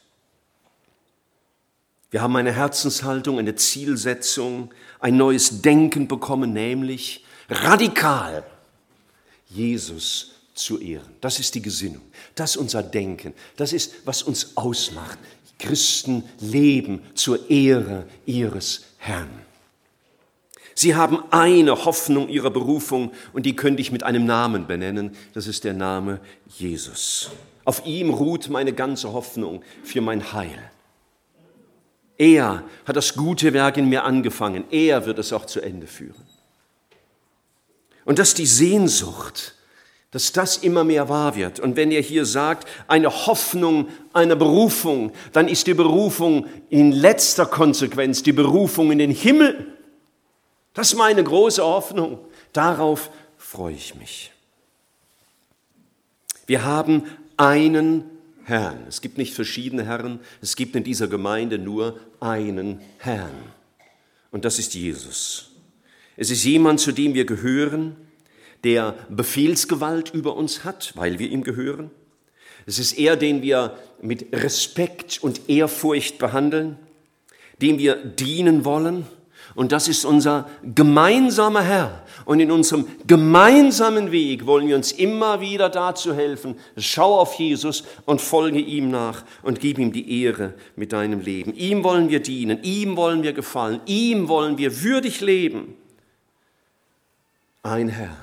Wir 2.10 2.22
haben 2.22 2.36
eine 2.36 2.54
Herzenshaltung, 2.54 3.38
eine 3.38 3.56
Zielsetzung, 3.56 4.74
ein 5.00 5.18
neues 5.18 5.62
Denken 5.62 6.08
bekommen, 6.08 6.54
nämlich 6.54 7.26
radikal 7.50 8.44
Jesus 9.50 10.32
zu 10.54 10.80
ehren. 10.80 11.14
Das 11.22 11.40
ist 11.40 11.56
die 11.56 11.62
Gesinnung, 11.62 12.02
das 12.36 12.52
ist 12.52 12.58
unser 12.58 12.84
Denken, 12.84 13.34
das 13.58 13.74
ist, 13.74 13.94
was 14.06 14.24
uns 14.24 14.56
ausmacht. 14.56 15.20
Christen 15.60 16.24
leben 16.40 17.02
zur 17.16 17.50
Ehre 17.50 18.06
ihres 18.26 18.86
Herrn. 18.98 19.30
Sie 20.76 20.94
haben 20.94 21.24
eine 21.32 21.86
Hoffnung 21.86 22.30
ihrer 22.30 22.52
Berufung 22.52 23.12
und 23.34 23.48
die 23.48 23.56
könnte 23.56 23.82
ich 23.82 23.92
mit 23.92 24.04
einem 24.04 24.26
Namen 24.28 24.68
benennen. 24.68 25.16
Das 25.34 25.48
ist 25.48 25.64
der 25.64 25.74
Name 25.74 26.20
Jesus. 26.46 27.32
Auf 27.66 27.84
ihm 27.88 28.12
ruht 28.12 28.50
meine 28.50 28.74
ganze 28.74 29.12
Hoffnung 29.12 29.64
für 29.84 30.02
mein 30.02 30.34
Heil. 30.34 30.72
Er 32.18 32.64
hat 32.86 32.96
das 32.96 33.14
gute 33.14 33.54
Werk 33.54 33.78
in 33.78 33.90
mir 33.90 34.04
angefangen. 34.04 34.66
Er 34.72 35.06
wird 35.06 35.20
es 35.20 35.34
auch 35.34 35.46
zu 35.46 35.62
Ende 35.62 35.88
führen. 35.88 36.26
Und 38.06 38.20
dass 38.20 38.34
die 38.34 38.46
Sehnsucht, 38.46 39.54
dass 40.12 40.32
das 40.32 40.58
immer 40.58 40.84
mehr 40.84 41.10
wahr 41.10 41.36
wird. 41.36 41.60
Und 41.60 41.76
wenn 41.76 41.92
er 41.92 42.02
hier 42.02 42.26
sagt, 42.26 42.68
eine 42.88 43.28
Hoffnung 43.28 43.90
eine 44.14 44.36
Berufung, 44.36 45.12
dann 45.34 45.48
ist 45.48 45.68
die 45.68 45.74
Berufung 45.74 46.48
in 46.70 46.92
letzter 46.92 47.46
Konsequenz 47.46 48.24
die 48.24 48.32
Berufung 48.32 48.92
in 48.92 48.98
den 48.98 49.12
Himmel. 49.12 49.78
Das 50.74 50.88
ist 50.88 50.98
meine 50.98 51.24
große 51.24 51.64
Hoffnung. 51.64 52.20
Darauf 52.54 53.12
freue 53.38 53.74
ich 53.74 53.96
mich. 53.96 54.32
Wir 56.46 56.64
haben 56.64 57.04
einen 57.36 58.06
Herrn. 58.48 58.86
Es 58.88 59.02
gibt 59.02 59.18
nicht 59.18 59.34
verschiedene 59.34 59.86
Herren, 59.86 60.22
es 60.42 60.56
gibt 60.56 60.76
in 60.78 60.86
dieser 60.86 61.10
Gemeinde 61.10 61.60
nur 61.60 62.00
einen 62.22 62.80
Herrn. 62.98 63.36
Und 64.32 64.46
das 64.46 64.58
ist 64.58 64.74
Jesus. 64.74 65.52
Es 66.16 66.32
ist 66.32 66.46
jemand, 66.46 66.80
zu 66.80 66.94
dem 66.94 67.14
wir 67.14 67.26
gehören, 67.26 67.98
der 68.64 68.96
Befehlsgewalt 69.10 70.14
über 70.14 70.38
uns 70.38 70.64
hat, 70.64 70.94
weil 70.96 71.20
wir 71.20 71.30
ihm 71.30 71.44
gehören. 71.44 71.92
Es 72.66 72.80
ist 72.80 72.98
er, 72.98 73.18
den 73.18 73.42
wir 73.42 73.78
mit 74.02 74.34
Respekt 74.34 75.20
und 75.22 75.50
Ehrfurcht 75.50 76.18
behandeln, 76.18 76.78
dem 77.62 77.78
wir 77.80 77.96
dienen 77.98 78.64
wollen. 78.64 79.06
Und 79.56 79.72
das 79.72 79.88
ist 79.88 80.06
unser 80.06 80.50
gemeinsamer 80.76 81.62
Herr. 81.62 82.04
Und 82.26 82.40
in 82.40 82.52
unserem 82.52 82.88
gemeinsamen 83.06 84.12
Weg 84.12 84.46
wollen 84.46 84.68
wir 84.68 84.76
uns 84.76 84.92
immer 84.92 85.42
wieder 85.42 85.70
dazu 85.70 86.14
helfen, 86.14 86.56
schau 86.78 87.20
auf 87.20 87.36
Jesus 87.36 87.84
und 88.06 88.22
folge 88.22 88.60
ihm 88.60 88.90
nach 88.90 89.24
und 89.44 89.60
gib 89.60 89.80
ihm 89.80 89.92
die 89.92 90.24
Ehre 90.24 90.54
mit 90.76 90.94
deinem 90.94 91.22
Leben. 91.22 91.54
Ihm 91.54 91.84
wollen 91.84 92.10
wir 92.10 92.20
dienen, 92.20 92.62
ihm 92.64 92.98
wollen 92.98 93.24
wir 93.24 93.34
gefallen, 93.34 93.80
ihm 93.86 94.28
wollen 94.28 94.58
wir 94.58 94.84
würdig 94.84 95.22
leben. 95.22 95.76
Ein 97.64 97.90
Herr. 97.90 98.16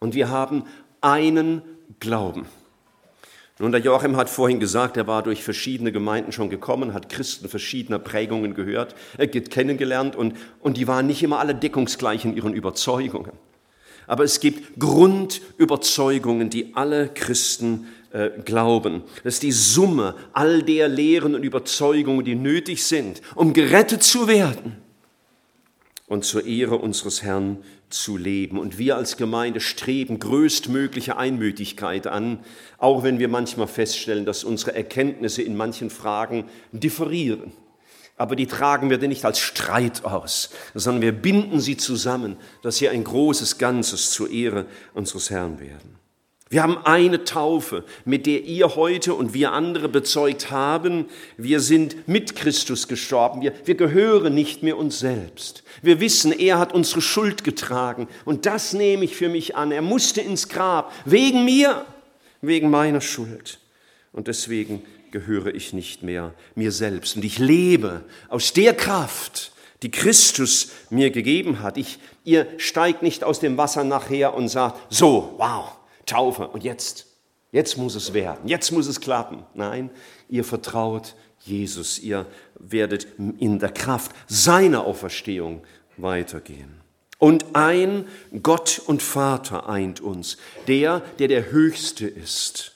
Und 0.00 0.14
wir 0.14 0.28
haben 0.28 0.64
einen 1.00 1.62
Glauben. 2.00 2.46
Nun, 3.60 3.70
der 3.70 3.80
Joachim 3.80 4.16
hat 4.16 4.28
vorhin 4.28 4.58
gesagt, 4.58 4.96
er 4.96 5.06
war 5.06 5.22
durch 5.22 5.44
verschiedene 5.44 5.92
Gemeinden 5.92 6.32
schon 6.32 6.50
gekommen, 6.50 6.92
hat 6.92 7.08
Christen 7.08 7.48
verschiedener 7.48 8.00
Prägungen 8.00 8.54
gehört, 8.54 8.96
äh, 9.16 9.28
kennengelernt 9.28 10.16
und, 10.16 10.36
und 10.60 10.76
die 10.76 10.88
waren 10.88 11.06
nicht 11.06 11.22
immer 11.22 11.38
alle 11.38 11.54
deckungsgleich 11.54 12.24
in 12.24 12.36
ihren 12.36 12.52
Überzeugungen. 12.52 13.32
Aber 14.08 14.24
es 14.24 14.40
gibt 14.40 14.78
Grundüberzeugungen, 14.80 16.50
die 16.50 16.74
alle 16.74 17.08
Christen 17.08 17.86
äh, 18.10 18.30
glauben. 18.44 19.02
Das 19.22 19.34
ist 19.34 19.44
die 19.44 19.52
Summe 19.52 20.16
all 20.32 20.62
der 20.62 20.88
Lehren 20.88 21.36
und 21.36 21.44
Überzeugungen, 21.44 22.24
die 22.24 22.34
nötig 22.34 22.84
sind, 22.84 23.22
um 23.36 23.52
gerettet 23.52 24.02
zu 24.02 24.26
werden 24.26 24.83
und 26.06 26.24
zur 26.24 26.44
Ehre 26.44 26.76
unseres 26.76 27.22
Herrn 27.22 27.64
zu 27.88 28.16
leben. 28.16 28.58
Und 28.58 28.78
wir 28.78 28.96
als 28.96 29.16
Gemeinde 29.16 29.60
streben 29.60 30.18
größtmögliche 30.18 31.16
Einmütigkeit 31.16 32.06
an, 32.06 32.40
auch 32.78 33.02
wenn 33.02 33.18
wir 33.18 33.28
manchmal 33.28 33.68
feststellen, 33.68 34.26
dass 34.26 34.44
unsere 34.44 34.74
Erkenntnisse 34.74 35.42
in 35.42 35.56
manchen 35.56 35.90
Fragen 35.90 36.44
differieren. 36.72 37.52
Aber 38.16 38.36
die 38.36 38.46
tragen 38.46 38.90
wir 38.90 38.98
denn 38.98 39.08
nicht 39.08 39.24
als 39.24 39.40
Streit 39.40 40.04
aus, 40.04 40.50
sondern 40.74 41.02
wir 41.02 41.12
binden 41.12 41.60
sie 41.60 41.76
zusammen, 41.76 42.36
dass 42.62 42.76
sie 42.76 42.88
ein 42.88 43.02
großes 43.02 43.58
Ganzes 43.58 44.12
zur 44.12 44.30
Ehre 44.30 44.66
unseres 44.92 45.30
Herrn 45.30 45.58
werden. 45.58 46.03
Wir 46.50 46.62
haben 46.62 46.78
eine 46.84 47.24
Taufe, 47.24 47.84
mit 48.04 48.26
der 48.26 48.44
ihr 48.44 48.76
heute 48.76 49.14
und 49.14 49.32
wir 49.32 49.52
andere 49.52 49.88
bezeugt 49.88 50.50
haben, 50.50 51.06
wir 51.38 51.58
sind 51.60 52.06
mit 52.06 52.36
Christus 52.36 52.86
gestorben, 52.86 53.40
wir, 53.40 53.54
wir 53.64 53.74
gehören 53.74 54.34
nicht 54.34 54.62
mehr 54.62 54.76
uns 54.76 54.98
selbst. 54.98 55.64
Wir 55.82 56.00
wissen, 56.00 56.32
er 56.32 56.58
hat 56.58 56.74
unsere 56.74 57.00
Schuld 57.00 57.44
getragen 57.44 58.08
und 58.26 58.46
das 58.46 58.74
nehme 58.74 59.04
ich 59.04 59.16
für 59.16 59.30
mich 59.30 59.56
an. 59.56 59.72
Er 59.72 59.82
musste 59.82 60.20
ins 60.20 60.48
Grab, 60.48 60.92
wegen 61.06 61.44
mir, 61.44 61.86
wegen 62.42 62.68
meiner 62.70 63.00
Schuld. 63.00 63.58
Und 64.12 64.28
deswegen 64.28 64.82
gehöre 65.10 65.54
ich 65.54 65.72
nicht 65.72 66.02
mehr 66.02 66.34
mir 66.54 66.72
selbst. 66.72 67.16
Und 67.16 67.24
ich 67.24 67.38
lebe 67.38 68.04
aus 68.28 68.52
der 68.52 68.74
Kraft, 68.74 69.50
die 69.82 69.90
Christus 69.90 70.72
mir 70.90 71.10
gegeben 71.10 71.60
hat. 71.60 71.78
Ich, 71.78 71.98
ihr 72.22 72.46
steigt 72.58 73.02
nicht 73.02 73.24
aus 73.24 73.40
dem 73.40 73.56
Wasser 73.56 73.82
nachher 73.82 74.34
und 74.34 74.48
sagt, 74.48 74.92
so, 74.92 75.34
wow, 75.38 75.72
Taufe 76.06 76.48
und 76.48 76.64
jetzt, 76.64 77.06
jetzt 77.52 77.76
muss 77.76 77.94
es 77.94 78.12
werden, 78.14 78.48
jetzt 78.48 78.70
muss 78.72 78.86
es 78.86 79.00
klappen. 79.00 79.44
Nein, 79.54 79.90
ihr 80.28 80.44
vertraut 80.44 81.14
Jesus, 81.40 81.98
ihr 81.98 82.26
werdet 82.58 83.06
in 83.18 83.58
der 83.58 83.70
Kraft 83.70 84.12
seiner 84.26 84.84
Auferstehung 84.86 85.62
weitergehen. 85.96 86.80
Und 87.18 87.54
ein 87.54 88.06
Gott 88.42 88.82
und 88.86 89.02
Vater 89.02 89.68
eint 89.68 90.00
uns, 90.00 90.36
der, 90.66 91.00
der 91.18 91.28
der 91.28 91.50
Höchste 91.50 92.06
ist, 92.06 92.72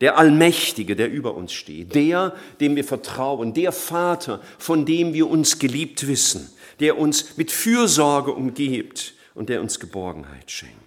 der 0.00 0.18
Allmächtige, 0.18 0.96
der 0.96 1.10
über 1.10 1.34
uns 1.34 1.52
steht, 1.52 1.94
der, 1.94 2.34
dem 2.60 2.76
wir 2.76 2.84
vertrauen, 2.84 3.54
der 3.54 3.72
Vater, 3.72 4.40
von 4.58 4.84
dem 4.84 5.14
wir 5.14 5.28
uns 5.28 5.58
geliebt 5.58 6.06
wissen, 6.06 6.50
der 6.80 6.98
uns 6.98 7.36
mit 7.36 7.50
Fürsorge 7.50 8.32
umgibt 8.32 9.14
und 9.34 9.48
der 9.48 9.60
uns 9.60 9.80
Geborgenheit 9.80 10.50
schenkt. 10.50 10.85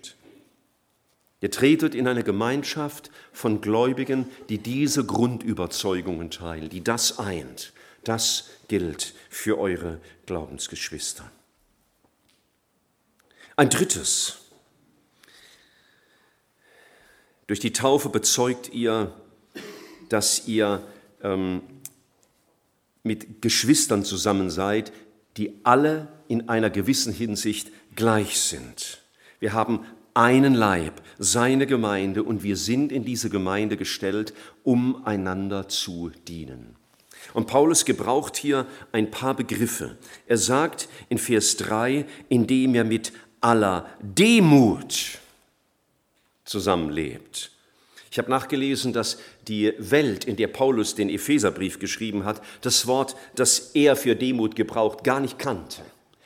Ihr 1.41 1.51
tretet 1.51 1.95
in 1.95 2.07
eine 2.07 2.23
Gemeinschaft 2.23 3.11
von 3.31 3.61
Gläubigen, 3.61 4.29
die 4.49 4.57
diese 4.57 5.05
Grundüberzeugungen 5.05 6.31
teilen, 6.31 6.69
die 6.69 6.83
das 6.83 7.17
eint. 7.17 7.71
Das 8.03 8.49
gilt 8.67 9.13
für 9.29 9.57
eure 9.57 10.01
Glaubensgeschwister. 10.25 11.29
Ein 13.55 13.69
drittes. 13.69 14.37
Durch 17.47 17.59
die 17.59 17.73
Taufe 17.73 18.09
bezeugt 18.09 18.73
ihr, 18.73 19.13
dass 20.09 20.47
ihr 20.47 20.83
ähm, 21.23 21.61
mit 23.03 23.41
Geschwistern 23.41 24.03
zusammen 24.03 24.49
seid, 24.49 24.91
die 25.37 25.59
alle 25.63 26.07
in 26.27 26.49
einer 26.49 26.69
gewissen 26.69 27.13
Hinsicht 27.13 27.71
gleich 27.95 28.39
sind. 28.39 29.01
Wir 29.39 29.53
haben 29.53 29.85
einen 30.19 30.53
Leib, 30.53 31.01
seine 31.17 31.65
Gemeinde, 31.65 32.23
und 32.23 32.43
wir 32.43 32.57
sind 32.57 32.91
in 32.91 33.05
diese 33.05 33.29
Gemeinde 33.29 33.77
gestellt, 33.77 34.33
um 34.63 35.05
einander 35.05 35.69
zu 35.69 36.11
dienen. 36.27 36.75
Und 37.33 37.47
Paulus 37.47 37.85
gebraucht 37.85 38.35
hier 38.35 38.65
ein 38.91 39.11
paar 39.11 39.33
Begriffe. 39.33 39.97
Er 40.27 40.37
sagt 40.37 40.89
in 41.07 41.19
Vers 41.19 41.55
3, 41.55 42.05
indem 42.27 42.75
er 42.75 42.83
mit 42.83 43.13
aller 43.39 43.87
Demut 44.01 45.19
zusammenlebt. 46.43 47.51
Ich 48.11 48.17
habe 48.17 48.29
nachgelesen, 48.29 48.91
dass 48.91 49.19
die 49.47 49.71
Welt, 49.77 50.25
in 50.25 50.35
der 50.35 50.47
Paulus 50.47 50.95
den 50.95 51.09
Epheserbrief 51.09 51.79
geschrieben 51.79 52.25
hat, 52.25 52.41
das 52.59 52.87
Wort, 52.87 53.15
das 53.35 53.71
er 53.73 53.95
für 53.95 54.17
Demut 54.17 54.57
gebraucht, 54.57 55.05
gar 55.05 55.21
nicht 55.21 55.39
kannte. 55.39 55.81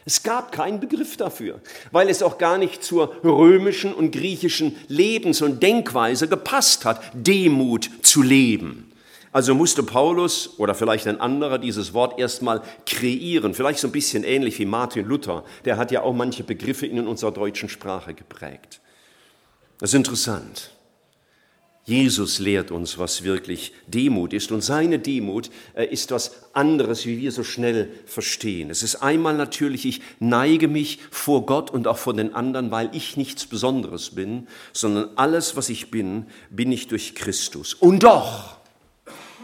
Es 0.06 0.24
gab 0.24 0.52
keinen 0.52 0.80
Begriff 0.80 1.18
dafür, 1.18 1.62
weil 1.92 2.10
es 2.10 2.22
auch 2.22 2.38
gar 2.38 2.58
nicht 2.58 2.84
zur 2.84 3.16
römischen 3.24 3.94
und 3.94 4.12
griechischen 4.12 4.76
Lebens- 4.88 5.42
und 5.42 5.64
Denkweise 5.64 6.28
gepasst 6.28 6.86
hat, 6.86 7.02
Demut 7.14 7.90
zu 8.02 8.22
leben. 8.22 8.92
Also 9.32 9.56
musste 9.56 9.82
Paulus 9.82 10.60
oder 10.60 10.76
vielleicht 10.76 11.08
ein 11.08 11.20
anderer 11.20 11.58
dieses 11.58 11.94
Wort 11.94 12.20
erstmal 12.20 12.62
kreieren, 12.86 13.56
vielleicht 13.56 13.80
so 13.80 13.88
ein 13.88 13.92
bisschen 13.92 14.24
ähnlich 14.24 14.60
wie 14.60 14.66
Martin 14.66 15.08
Luther, 15.08 15.44
der 15.66 15.78
hat 15.78 15.92
ja 15.92 16.04
auch 16.04 16.14
manche 16.14 16.44
Begriffe 16.44 16.86
in 16.86 17.08
unserer 17.08 17.32
deutschen 17.32 17.68
Sprache 17.68 18.14
geprägt. 18.14 18.80
Das 19.80 19.90
ist 19.90 19.96
interessant. 19.96 20.70
Jesus 21.86 22.40
lehrt 22.40 22.72
uns, 22.72 22.98
was 22.98 23.24
wirklich 23.24 23.74
Demut 23.88 24.32
ist. 24.32 24.54
Und 24.54 24.62
seine 24.62 25.00
Demut 25.00 25.50
äh, 25.74 25.86
ist 25.86 26.12
was 26.12 26.54
anderes, 26.54 27.06
wie 27.06 27.20
wir 27.20 27.34
so 27.34 27.44
schnell 27.44 27.90
verstehen. 28.06 28.70
Es 28.70 28.84
ist 28.84 28.98
einmal 28.98 29.36
natürlich, 29.36 29.86
ich 29.86 30.02
neige 30.20 30.70
mich 30.70 31.00
vor 31.12 31.46
Gott 31.46 31.72
und 31.72 31.88
auch 31.88 31.98
vor 31.98 32.14
den 32.14 32.34
anderen, 32.34 32.72
weil 32.72 32.90
ich 32.94 33.18
nichts 33.18 33.46
Besonderes 33.46 34.12
bin, 34.12 34.48
sondern 34.72 35.10
alles, 35.18 35.58
was 35.58 35.68
ich 35.68 35.92
bin, 35.92 36.28
bin 36.50 36.72
ich 36.72 36.88
durch 36.88 37.16
Christus. 37.16 37.74
Und 37.74 38.04
doch, 38.04 38.58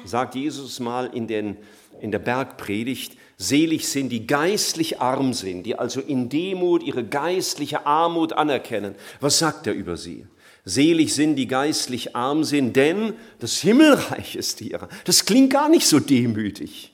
sagt 0.06 0.36
Jesus 0.36 0.80
mal 0.80 1.10
in, 1.14 1.28
den, 1.28 1.58
in 2.00 2.12
der 2.12 2.20
Bergpredigt, 2.20 3.18
selig 3.36 3.90
sind, 3.90 4.10
die 4.10 4.28
geistlich 4.28 5.02
arm 5.02 5.34
sind, 5.34 5.64
die 5.64 5.78
also 5.78 6.00
in 6.00 6.30
Demut 6.30 6.84
ihre 6.84 7.04
geistliche 7.04 7.86
Armut 7.86 8.32
anerkennen. 8.32 8.96
Was 9.20 9.40
sagt 9.40 9.68
er 9.68 9.74
über 9.74 9.98
sie? 9.98 10.26
Selig 10.66 11.14
sind, 11.14 11.36
die 11.36 11.48
geistlich 11.48 12.16
arm 12.16 12.44
sind, 12.44 12.76
denn 12.76 13.14
das 13.40 13.60
Himmelreich 13.60 14.36
ist 14.36 14.62
ihrer. 14.62 14.90
Das 15.06 15.26
klingt 15.26 15.52
gar 15.52 15.70
nicht 15.70 15.88
so 15.88 16.00
demütig. 16.00 16.94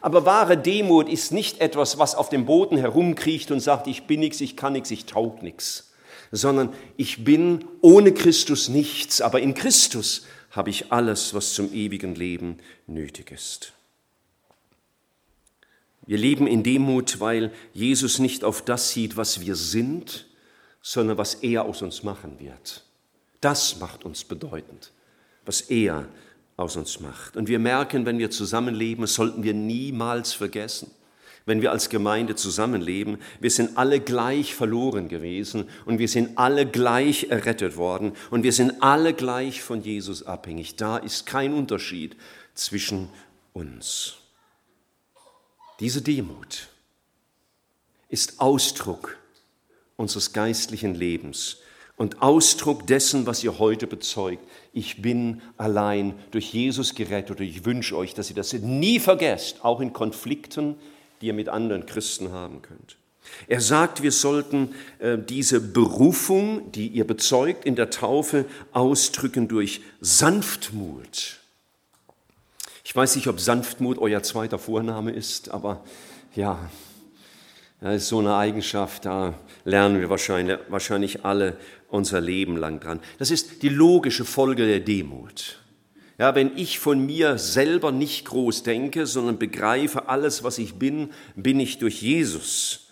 Aber 0.00 0.24
wahre 0.24 0.56
Demut 0.56 1.08
ist 1.08 1.32
nicht 1.32 1.60
etwas, 1.60 1.98
was 1.98 2.14
auf 2.14 2.28
dem 2.28 2.46
Boden 2.46 2.76
herumkriecht 2.76 3.50
und 3.50 3.60
sagt, 3.60 3.86
ich 3.86 4.04
bin 4.04 4.20
nichts, 4.20 4.40
ich 4.40 4.56
kann 4.56 4.72
nichts, 4.72 4.90
ich 4.90 5.06
taug 5.06 5.42
nichts, 5.42 5.92
sondern 6.30 6.72
ich 6.96 7.24
bin 7.24 7.64
ohne 7.80 8.12
Christus 8.12 8.68
nichts, 8.68 9.20
aber 9.20 9.40
in 9.40 9.54
Christus 9.54 10.26
habe 10.50 10.70
ich 10.70 10.92
alles, 10.92 11.34
was 11.34 11.54
zum 11.54 11.72
ewigen 11.72 12.14
Leben 12.14 12.58
nötig 12.86 13.32
ist. 13.32 13.72
Wir 16.06 16.18
leben 16.18 16.46
in 16.46 16.62
Demut, 16.62 17.20
weil 17.20 17.52
Jesus 17.72 18.18
nicht 18.18 18.42
auf 18.42 18.62
das 18.62 18.90
sieht, 18.90 19.16
was 19.16 19.40
wir 19.40 19.54
sind, 19.54 20.26
sondern 20.82 21.18
was 21.18 21.34
er 21.34 21.64
aus 21.64 21.82
uns 21.82 22.02
machen 22.02 22.40
wird. 22.40 22.84
Das 23.40 23.78
macht 23.78 24.04
uns 24.04 24.24
bedeutend, 24.24 24.92
was 25.44 25.62
er 25.62 26.08
aus 26.56 26.76
uns 26.76 27.00
macht. 27.00 27.36
Und 27.36 27.48
wir 27.48 27.58
merken, 27.58 28.04
wenn 28.04 28.18
wir 28.18 28.30
zusammenleben, 28.30 29.02
das 29.02 29.14
sollten 29.14 29.42
wir 29.42 29.54
niemals 29.54 30.32
vergessen. 30.34 30.90
Wenn 31.46 31.62
wir 31.62 31.72
als 31.72 31.88
Gemeinde 31.88 32.36
zusammenleben, 32.36 33.16
wir 33.40 33.50
sind 33.50 33.78
alle 33.78 33.98
gleich 34.00 34.54
verloren 34.54 35.08
gewesen 35.08 35.68
und 35.86 35.98
wir 35.98 36.06
sind 36.06 36.36
alle 36.36 36.66
gleich 36.66 37.28
errettet 37.30 37.78
worden 37.78 38.12
und 38.30 38.42
wir 38.42 38.52
sind 38.52 38.82
alle 38.82 39.14
gleich 39.14 39.62
von 39.62 39.82
Jesus 39.82 40.22
abhängig. 40.22 40.76
Da 40.76 40.98
ist 40.98 41.24
kein 41.24 41.54
Unterschied 41.54 42.14
zwischen 42.54 43.08
uns. 43.54 44.18
Diese 45.80 46.02
Demut 46.02 46.68
ist 48.10 48.38
Ausdruck 48.38 49.16
unseres 49.96 50.34
geistlichen 50.34 50.94
Lebens 50.94 51.56
und 52.00 52.22
Ausdruck 52.22 52.86
dessen, 52.86 53.26
was 53.26 53.44
ihr 53.44 53.58
heute 53.58 53.86
bezeugt. 53.86 54.42
Ich 54.72 55.02
bin 55.02 55.42
allein 55.58 56.14
durch 56.30 56.54
Jesus 56.54 56.94
gerettet 56.94 57.40
und 57.40 57.44
ich 57.44 57.66
wünsche 57.66 57.94
euch, 57.94 58.14
dass 58.14 58.30
ihr 58.30 58.36
das 58.36 58.54
nie 58.54 58.98
vergesst, 58.98 59.62
auch 59.66 59.80
in 59.80 59.92
Konflikten, 59.92 60.76
die 61.20 61.26
ihr 61.26 61.34
mit 61.34 61.50
anderen 61.50 61.84
Christen 61.84 62.32
haben 62.32 62.62
könnt. 62.62 62.96
Er 63.48 63.60
sagt, 63.60 64.02
wir 64.02 64.12
sollten 64.12 64.74
äh, 64.98 65.18
diese 65.18 65.60
Berufung, 65.60 66.72
die 66.72 66.88
ihr 66.88 67.06
bezeugt 67.06 67.66
in 67.66 67.76
der 67.76 67.90
Taufe, 67.90 68.46
ausdrücken 68.72 69.46
durch 69.46 69.82
Sanftmut. 70.00 71.38
Ich 72.82 72.96
weiß 72.96 73.14
nicht, 73.16 73.26
ob 73.26 73.40
Sanftmut 73.40 73.98
euer 73.98 74.22
zweiter 74.22 74.58
Vorname 74.58 75.10
ist, 75.10 75.50
aber 75.50 75.84
ja, 76.34 76.70
das 77.80 78.02
ist 78.02 78.08
so 78.08 78.18
eine 78.18 78.36
Eigenschaft, 78.36 79.06
da 79.06 79.34
lernen 79.64 80.00
wir 80.00 80.10
wahrscheinlich, 80.10 80.58
wahrscheinlich 80.68 81.24
alle 81.24 81.56
unser 81.88 82.20
Leben 82.20 82.56
lang 82.56 82.78
dran. 82.78 83.00
Das 83.18 83.30
ist 83.30 83.62
die 83.62 83.70
logische 83.70 84.26
Folge 84.26 84.66
der 84.66 84.80
Demut. 84.80 85.58
Ja, 86.18 86.34
wenn 86.34 86.56
ich 86.58 86.78
von 86.78 87.04
mir 87.06 87.38
selber 87.38 87.90
nicht 87.90 88.26
groß 88.26 88.64
denke, 88.64 89.06
sondern 89.06 89.38
begreife, 89.38 90.08
alles, 90.08 90.44
was 90.44 90.58
ich 90.58 90.74
bin, 90.74 91.08
bin 91.34 91.58
ich 91.58 91.78
durch 91.78 92.02
Jesus, 92.02 92.88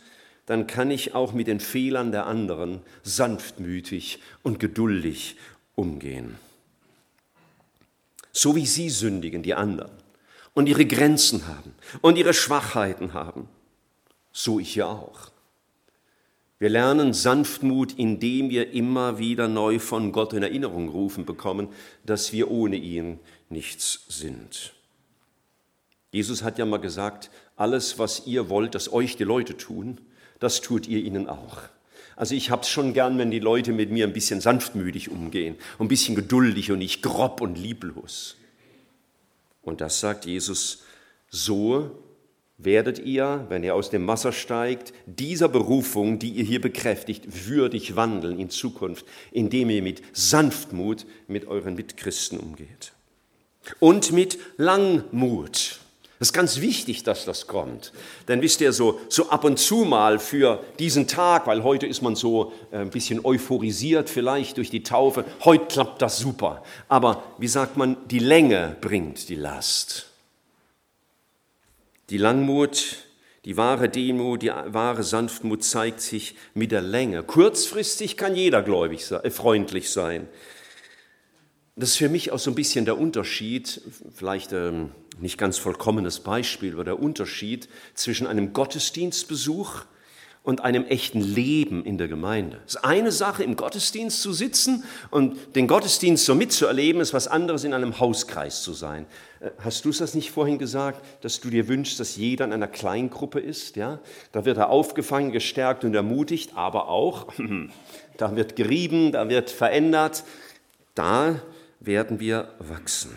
dann 0.46 0.66
kann 0.66 0.90
ich 0.90 1.14
auch 1.14 1.34
mit 1.34 1.46
den 1.46 1.60
Fehlern 1.60 2.10
der 2.10 2.26
anderen 2.26 2.80
sanftmütig 3.02 4.20
und 4.42 4.58
geduldig 4.58 5.36
umgehen. 5.74 6.36
So 8.32 8.56
wie 8.56 8.64
sie 8.64 8.88
sündigen, 8.88 9.42
die 9.42 9.52
anderen, 9.52 9.90
und 10.54 10.66
ihre 10.66 10.86
Grenzen 10.86 11.46
haben 11.46 11.74
und 12.00 12.16
ihre 12.16 12.32
Schwachheiten 12.32 13.12
haben 13.12 13.50
so 14.38 14.60
ich 14.60 14.76
ja 14.76 14.86
auch. 14.86 15.32
Wir 16.60 16.68
lernen 16.68 17.12
Sanftmut, 17.12 17.98
indem 17.98 18.50
wir 18.50 18.72
immer 18.72 19.18
wieder 19.18 19.48
neu 19.48 19.80
von 19.80 20.12
Gott 20.12 20.32
in 20.32 20.44
Erinnerung 20.44 20.88
rufen 20.88 21.24
bekommen, 21.24 21.68
dass 22.04 22.32
wir 22.32 22.50
ohne 22.50 22.76
ihn 22.76 23.18
nichts 23.48 24.04
sind. 24.08 24.74
Jesus 26.12 26.44
hat 26.44 26.58
ja 26.58 26.66
mal 26.66 26.78
gesagt, 26.78 27.30
alles, 27.56 27.98
was 27.98 28.26
ihr 28.26 28.48
wollt, 28.48 28.76
dass 28.76 28.92
euch 28.92 29.16
die 29.16 29.24
Leute 29.24 29.56
tun, 29.56 30.00
das 30.38 30.60
tut 30.60 30.86
ihr 30.86 31.00
ihnen 31.00 31.28
auch. 31.28 31.62
Also 32.14 32.36
ich 32.36 32.50
hab's 32.50 32.68
schon 32.68 32.94
gern, 32.94 33.18
wenn 33.18 33.32
die 33.32 33.40
Leute 33.40 33.72
mit 33.72 33.90
mir 33.90 34.06
ein 34.06 34.12
bisschen 34.12 34.40
sanftmütig 34.40 35.10
umgehen, 35.10 35.56
ein 35.80 35.88
bisschen 35.88 36.14
geduldig 36.14 36.70
und 36.70 36.78
nicht 36.78 37.02
grob 37.02 37.40
und 37.40 37.58
lieblos. 37.58 38.36
Und 39.62 39.80
das 39.80 39.98
sagt 39.98 40.26
Jesus, 40.26 40.84
so 41.28 41.90
werdet 42.58 42.98
ihr, 42.98 43.46
wenn 43.48 43.62
ihr 43.62 43.74
aus 43.74 43.88
dem 43.88 44.06
Wasser 44.08 44.32
steigt, 44.32 44.92
dieser 45.06 45.48
Berufung, 45.48 46.18
die 46.18 46.30
ihr 46.30 46.44
hier 46.44 46.60
bekräftigt, 46.60 47.48
würdig 47.48 47.94
wandeln 47.94 48.38
in 48.38 48.50
Zukunft, 48.50 49.06
indem 49.30 49.70
ihr 49.70 49.82
mit 49.82 50.02
Sanftmut 50.12 51.06
mit 51.28 51.46
euren 51.46 51.76
Mitchristen 51.76 52.38
umgeht. 52.38 52.92
Und 53.78 54.12
mit 54.12 54.38
Langmut. 54.56 55.78
Das 56.18 56.28
ist 56.28 56.32
ganz 56.32 56.60
wichtig, 56.60 57.04
dass 57.04 57.24
das 57.24 57.46
kommt. 57.46 57.92
Denn 58.26 58.42
wisst 58.42 58.60
ihr, 58.60 58.72
so, 58.72 58.98
so 59.08 59.30
ab 59.30 59.44
und 59.44 59.60
zu 59.60 59.84
mal 59.84 60.18
für 60.18 60.64
diesen 60.80 61.06
Tag, 61.06 61.46
weil 61.46 61.62
heute 61.62 61.86
ist 61.86 62.02
man 62.02 62.16
so 62.16 62.52
äh, 62.72 62.78
ein 62.78 62.90
bisschen 62.90 63.24
euphorisiert 63.24 64.10
vielleicht 64.10 64.56
durch 64.56 64.70
die 64.70 64.82
Taufe, 64.82 65.24
heute 65.44 65.66
klappt 65.66 66.02
das 66.02 66.18
super. 66.18 66.64
Aber 66.88 67.22
wie 67.38 67.46
sagt 67.46 67.76
man, 67.76 67.96
die 68.08 68.18
Länge 68.18 68.76
bringt 68.80 69.28
die 69.28 69.36
Last. 69.36 70.08
Die 72.10 72.16
Langmut, 72.16 73.04
die 73.44 73.56
wahre 73.56 73.88
Demut, 73.88 74.42
die 74.42 74.48
wahre 74.48 75.02
Sanftmut 75.02 75.62
zeigt 75.62 76.00
sich 76.00 76.36
mit 76.54 76.72
der 76.72 76.80
Länge. 76.80 77.22
Kurzfristig 77.22 78.16
kann 78.16 78.34
jeder 78.34 78.62
gläubig 78.62 79.04
sein, 79.04 79.22
äh, 79.24 79.30
freundlich 79.30 79.90
sein. 79.90 80.26
Das 81.76 81.90
ist 81.90 81.96
für 81.96 82.08
mich 82.08 82.32
auch 82.32 82.38
so 82.38 82.50
ein 82.50 82.54
bisschen 82.54 82.86
der 82.86 82.98
Unterschied, 82.98 83.82
vielleicht 84.14 84.52
ähm, 84.52 84.90
nicht 85.20 85.36
ganz 85.36 85.58
vollkommenes 85.58 86.20
Beispiel, 86.20 86.72
aber 86.72 86.84
der 86.84 86.98
Unterschied 86.98 87.68
zwischen 87.94 88.26
einem 88.26 88.52
Gottesdienstbesuch 88.52 89.84
und 90.48 90.64
einem 90.64 90.86
echten 90.86 91.20
Leben 91.20 91.84
in 91.84 91.98
der 91.98 92.08
Gemeinde. 92.08 92.58
Es 92.66 92.76
ist 92.76 92.82
eine 92.82 93.12
Sache, 93.12 93.44
im 93.44 93.54
Gottesdienst 93.54 94.22
zu 94.22 94.32
sitzen 94.32 94.82
und 95.10 95.54
den 95.54 95.66
Gottesdienst 95.66 96.24
so 96.24 96.34
mitzuerleben, 96.34 97.02
ist 97.02 97.12
was 97.12 97.28
anderes, 97.28 97.64
in 97.64 97.74
einem 97.74 98.00
Hauskreis 98.00 98.62
zu 98.62 98.72
sein. 98.72 99.04
Äh, 99.40 99.50
hast 99.62 99.84
du 99.84 99.90
es 99.90 99.98
das 99.98 100.14
nicht 100.14 100.30
vorhin 100.30 100.56
gesagt, 100.56 101.04
dass 101.22 101.40
du 101.40 101.50
dir 101.50 101.68
wünschst, 101.68 102.00
dass 102.00 102.16
jeder 102.16 102.46
in 102.46 102.54
einer 102.54 102.66
Kleingruppe 102.66 103.40
ist? 103.40 103.76
Ja? 103.76 103.98
Da 104.32 104.46
wird 104.46 104.56
er 104.56 104.70
aufgefangen, 104.70 105.32
gestärkt 105.32 105.84
und 105.84 105.94
ermutigt, 105.94 106.52
aber 106.54 106.88
auch, 106.88 107.26
da 108.16 108.34
wird 108.34 108.56
gerieben, 108.56 109.12
da 109.12 109.28
wird 109.28 109.50
verändert. 109.50 110.24
Da 110.94 111.42
werden 111.78 112.20
wir 112.20 112.48
wachsen 112.58 113.10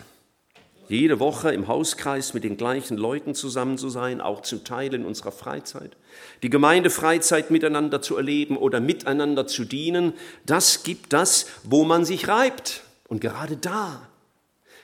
jede 0.88 1.20
Woche 1.20 1.52
im 1.52 1.68
Hauskreis 1.68 2.34
mit 2.34 2.44
den 2.44 2.56
gleichen 2.56 2.96
Leuten 2.96 3.34
zusammen 3.34 3.78
zu 3.78 3.88
sein, 3.88 4.20
auch 4.20 4.42
zum 4.42 4.64
Teil 4.64 4.92
in 4.94 5.04
unserer 5.04 5.32
Freizeit. 5.32 5.96
Die 6.42 6.50
Gemeindefreizeit 6.50 7.50
miteinander 7.50 8.02
zu 8.02 8.16
erleben 8.16 8.56
oder 8.56 8.80
miteinander 8.80 9.46
zu 9.46 9.64
dienen, 9.64 10.12
das 10.44 10.82
gibt 10.82 11.12
das, 11.12 11.46
wo 11.62 11.84
man 11.84 12.04
sich 12.04 12.28
reibt. 12.28 12.82
Und 13.08 13.20
gerade 13.20 13.56
da 13.56 14.08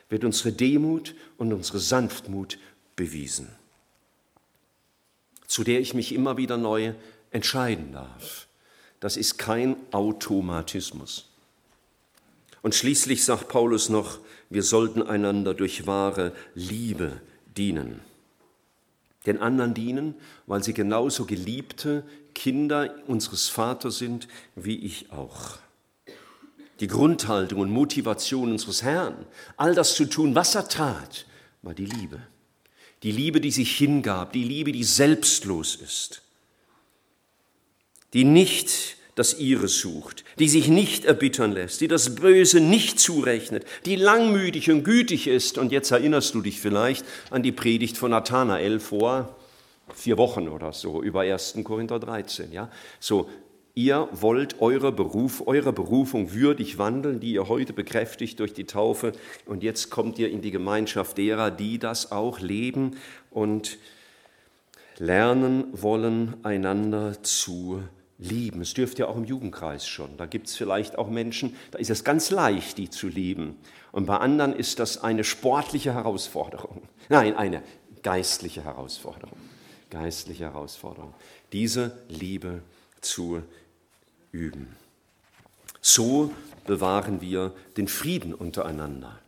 wird 0.08 0.24
unsere 0.24 0.52
Demut 0.52 1.14
und 1.36 1.52
unsere 1.52 1.78
Sanftmut 1.78 2.58
bewiesen, 2.96 3.48
zu 5.46 5.64
der 5.64 5.80
ich 5.80 5.94
mich 5.94 6.14
immer 6.14 6.36
wieder 6.36 6.56
neu 6.56 6.94
entscheiden 7.30 7.92
darf. 7.92 8.46
Das 9.00 9.16
ist 9.16 9.38
kein 9.38 9.76
Automatismus. 9.92 11.28
Und 12.62 12.74
schließlich 12.74 13.24
sagt 13.24 13.48
Paulus 13.48 13.88
noch, 13.88 14.18
wir 14.50 14.62
sollten 14.62 15.02
einander 15.02 15.54
durch 15.54 15.86
wahre 15.86 16.32
Liebe 16.54 17.20
dienen. 17.56 18.00
Den 19.26 19.38
anderen 19.38 19.74
dienen, 19.74 20.14
weil 20.46 20.62
sie 20.62 20.72
genauso 20.72 21.26
geliebte 21.26 22.04
Kinder 22.34 22.94
unseres 23.06 23.48
Vaters 23.48 23.98
sind 23.98 24.28
wie 24.54 24.78
ich 24.78 25.12
auch. 25.12 25.58
Die 26.80 26.86
Grundhaltung 26.86 27.60
und 27.60 27.70
Motivation 27.70 28.52
unseres 28.52 28.82
Herrn, 28.82 29.26
all 29.56 29.74
das 29.74 29.94
zu 29.94 30.04
tun, 30.04 30.34
was 30.34 30.54
er 30.54 30.68
tat, 30.68 31.26
war 31.62 31.74
die 31.74 31.86
Liebe. 31.86 32.20
Die 33.02 33.12
Liebe, 33.12 33.40
die 33.40 33.50
sich 33.50 33.76
hingab, 33.76 34.32
die 34.32 34.44
Liebe, 34.44 34.72
die 34.72 34.84
selbstlos 34.84 35.76
ist, 35.76 36.22
die 38.12 38.24
nicht 38.24 38.96
das 39.18 39.38
ihre 39.38 39.68
sucht, 39.68 40.24
die 40.38 40.48
sich 40.48 40.68
nicht 40.68 41.04
erbittern 41.04 41.52
lässt, 41.52 41.80
die 41.80 41.88
das 41.88 42.14
Böse 42.14 42.60
nicht 42.60 43.00
zurechnet, 43.00 43.64
die 43.84 43.96
langmütig 43.96 44.70
und 44.70 44.84
gütig 44.84 45.26
ist. 45.26 45.58
Und 45.58 45.72
jetzt 45.72 45.90
erinnerst 45.90 46.34
du 46.34 46.40
dich 46.40 46.60
vielleicht 46.60 47.04
an 47.30 47.42
die 47.42 47.52
Predigt 47.52 47.96
von 47.96 48.12
Nathanael 48.12 48.78
vor 48.80 49.34
vier 49.94 50.18
Wochen 50.18 50.48
oder 50.48 50.72
so 50.72 51.02
über 51.02 51.22
1. 51.22 51.58
Korinther 51.64 51.98
13. 51.98 52.52
Ja? 52.52 52.70
So, 53.00 53.28
ihr 53.74 54.08
wollt 54.12 54.60
eure, 54.60 54.92
Beruf, 54.92 55.42
eure 55.46 55.72
Berufung 55.72 56.32
würdig 56.32 56.78
wandeln, 56.78 57.20
die 57.20 57.32
ihr 57.32 57.48
heute 57.48 57.72
bekräftigt 57.72 58.38
durch 58.38 58.52
die 58.52 58.64
Taufe. 58.64 59.12
Und 59.46 59.62
jetzt 59.62 59.90
kommt 59.90 60.18
ihr 60.18 60.30
in 60.30 60.42
die 60.42 60.50
Gemeinschaft 60.50 61.18
derer, 61.18 61.50
die 61.50 61.78
das 61.78 62.12
auch 62.12 62.40
leben 62.40 62.96
und 63.30 63.78
lernen 64.98 65.64
wollen, 65.72 66.34
einander 66.42 67.22
zu 67.22 67.82
lieben. 68.18 68.60
Es 68.60 68.74
dürfte 68.74 69.02
ja 69.02 69.08
auch 69.08 69.16
im 69.16 69.24
Jugendkreis 69.24 69.86
schon. 69.86 70.16
Da 70.16 70.26
gibt 70.26 70.48
es 70.48 70.56
vielleicht 70.56 70.98
auch 70.98 71.08
Menschen, 71.08 71.56
da 71.70 71.78
ist 71.78 71.90
es 71.90 72.04
ganz 72.04 72.30
leicht, 72.30 72.78
die 72.78 72.90
zu 72.90 73.08
lieben. 73.08 73.56
Und 73.92 74.06
bei 74.06 74.16
anderen 74.16 74.52
ist 74.52 74.78
das 74.80 75.02
eine 75.02 75.24
sportliche 75.24 75.94
Herausforderung. 75.94 76.82
Nein, 77.08 77.36
eine 77.36 77.62
geistliche 78.02 78.64
Herausforderung. 78.64 79.38
Geistliche 79.90 80.44
Herausforderung. 80.44 81.14
Diese 81.52 81.96
Liebe 82.08 82.62
zu 83.00 83.42
üben. 84.32 84.76
So 85.80 86.32
bewahren 86.66 87.20
wir 87.20 87.54
den 87.76 87.88
Frieden 87.88 88.34
untereinander. 88.34 89.18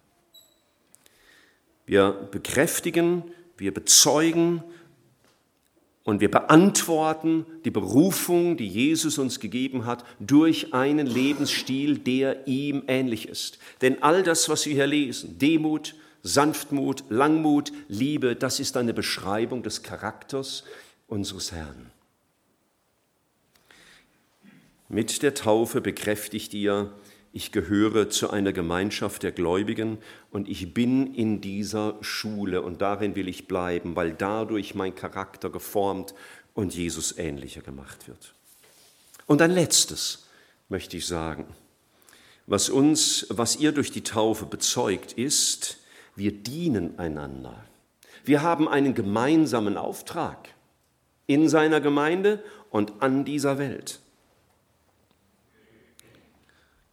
Wir 1.86 2.12
bekräftigen, 2.12 3.24
wir 3.56 3.72
bezeugen 3.72 4.62
und 6.10 6.20
wir 6.20 6.30
beantworten 6.30 7.46
die 7.64 7.70
Berufung, 7.70 8.56
die 8.56 8.66
Jesus 8.66 9.16
uns 9.16 9.38
gegeben 9.38 9.86
hat, 9.86 10.04
durch 10.18 10.74
einen 10.74 11.06
Lebensstil, 11.06 11.98
der 11.98 12.48
ihm 12.48 12.82
ähnlich 12.88 13.28
ist. 13.28 13.60
Denn 13.80 14.02
all 14.02 14.24
das, 14.24 14.48
was 14.48 14.66
wir 14.66 14.74
hier 14.74 14.88
lesen, 14.88 15.38
Demut, 15.38 15.94
Sanftmut, 16.24 17.04
Langmut, 17.10 17.72
Liebe, 17.86 18.34
das 18.34 18.58
ist 18.58 18.76
eine 18.76 18.92
Beschreibung 18.92 19.62
des 19.62 19.84
Charakters 19.84 20.64
unseres 21.06 21.52
Herrn. 21.52 21.92
Mit 24.88 25.22
der 25.22 25.34
Taufe 25.34 25.80
bekräftigt 25.80 26.52
ihr, 26.54 26.92
ich 27.32 27.52
gehöre 27.52 28.10
zu 28.10 28.30
einer 28.30 28.52
Gemeinschaft 28.52 29.22
der 29.22 29.32
Gläubigen 29.32 29.98
und 30.30 30.48
ich 30.48 30.74
bin 30.74 31.14
in 31.14 31.40
dieser 31.40 31.96
Schule 32.00 32.62
und 32.62 32.82
darin 32.82 33.14
will 33.14 33.28
ich 33.28 33.46
bleiben, 33.46 33.94
weil 33.94 34.12
dadurch 34.12 34.74
mein 34.74 34.94
Charakter 34.94 35.50
geformt 35.50 36.14
und 36.54 36.74
Jesus 36.74 37.16
ähnlicher 37.16 37.60
gemacht 37.60 38.08
wird. 38.08 38.34
Und 39.26 39.42
ein 39.42 39.52
letztes 39.52 40.26
möchte 40.68 40.96
ich 40.96 41.06
sagen, 41.06 41.46
was 42.46 42.68
uns, 42.68 43.26
was 43.30 43.56
ihr 43.56 43.70
durch 43.70 43.92
die 43.92 44.02
Taufe 44.02 44.44
bezeugt, 44.44 45.12
ist, 45.12 45.78
wir 46.16 46.32
dienen 46.32 46.98
einander. 46.98 47.64
Wir 48.24 48.42
haben 48.42 48.68
einen 48.68 48.94
gemeinsamen 48.94 49.76
Auftrag 49.76 50.48
in 51.28 51.48
seiner 51.48 51.80
Gemeinde 51.80 52.42
und 52.70 53.02
an 53.02 53.24
dieser 53.24 53.58
Welt. 53.58 54.00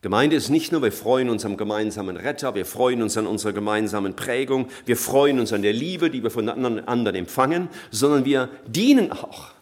Gemeinde 0.01 0.35
ist 0.35 0.49
nicht 0.49 0.71
nur, 0.71 0.83
wir 0.83 0.91
freuen 0.91 1.29
uns 1.29 1.43
am 1.43 1.57
gemeinsamen 1.57 2.17
Retter, 2.17 2.53
wir 2.53 2.67
freuen 2.67 3.01
uns 3.01 3.17
an 3.17 3.25
unserer 3.25 3.53
gemeinsamen 3.53 4.15
Prägung, 4.15 4.67
wir 4.85 4.95
freuen 4.95 5.39
uns 5.39 5.53
an 5.53 5.63
der 5.63 5.73
Liebe, 5.73 6.11
die 6.11 6.21
wir 6.21 6.29
von 6.29 6.47
anderen 6.49 7.15
empfangen, 7.15 7.67
sondern 7.89 8.23
wir 8.23 8.49
dienen 8.67 9.11
auch 9.11 9.57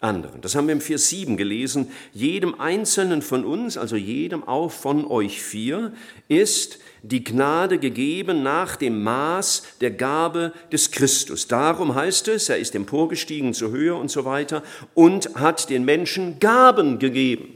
anderen. 0.00 0.42
Das 0.42 0.54
haben 0.54 0.66
wir 0.66 0.74
im 0.74 0.82
Vers 0.82 1.08
7 1.08 1.38
gelesen. 1.38 1.90
Jedem 2.12 2.60
Einzelnen 2.60 3.22
von 3.22 3.46
uns, 3.46 3.78
also 3.78 3.96
jedem 3.96 4.46
auch 4.46 4.70
von 4.70 5.06
euch 5.06 5.40
vier, 5.40 5.94
ist 6.28 6.78
die 7.02 7.24
Gnade 7.24 7.78
gegeben 7.78 8.42
nach 8.42 8.76
dem 8.76 9.02
Maß 9.02 9.62
der 9.80 9.92
Gabe 9.92 10.52
des 10.70 10.90
Christus. 10.90 11.48
Darum 11.48 11.94
heißt 11.94 12.28
es, 12.28 12.50
er 12.50 12.58
ist 12.58 12.74
emporgestiegen 12.74 13.54
zur 13.54 13.70
Höhe 13.70 13.94
und 13.94 14.10
so 14.10 14.26
weiter 14.26 14.62
und 14.92 15.34
hat 15.36 15.70
den 15.70 15.86
Menschen 15.86 16.38
Gaben 16.38 16.98
gegeben. 16.98 17.55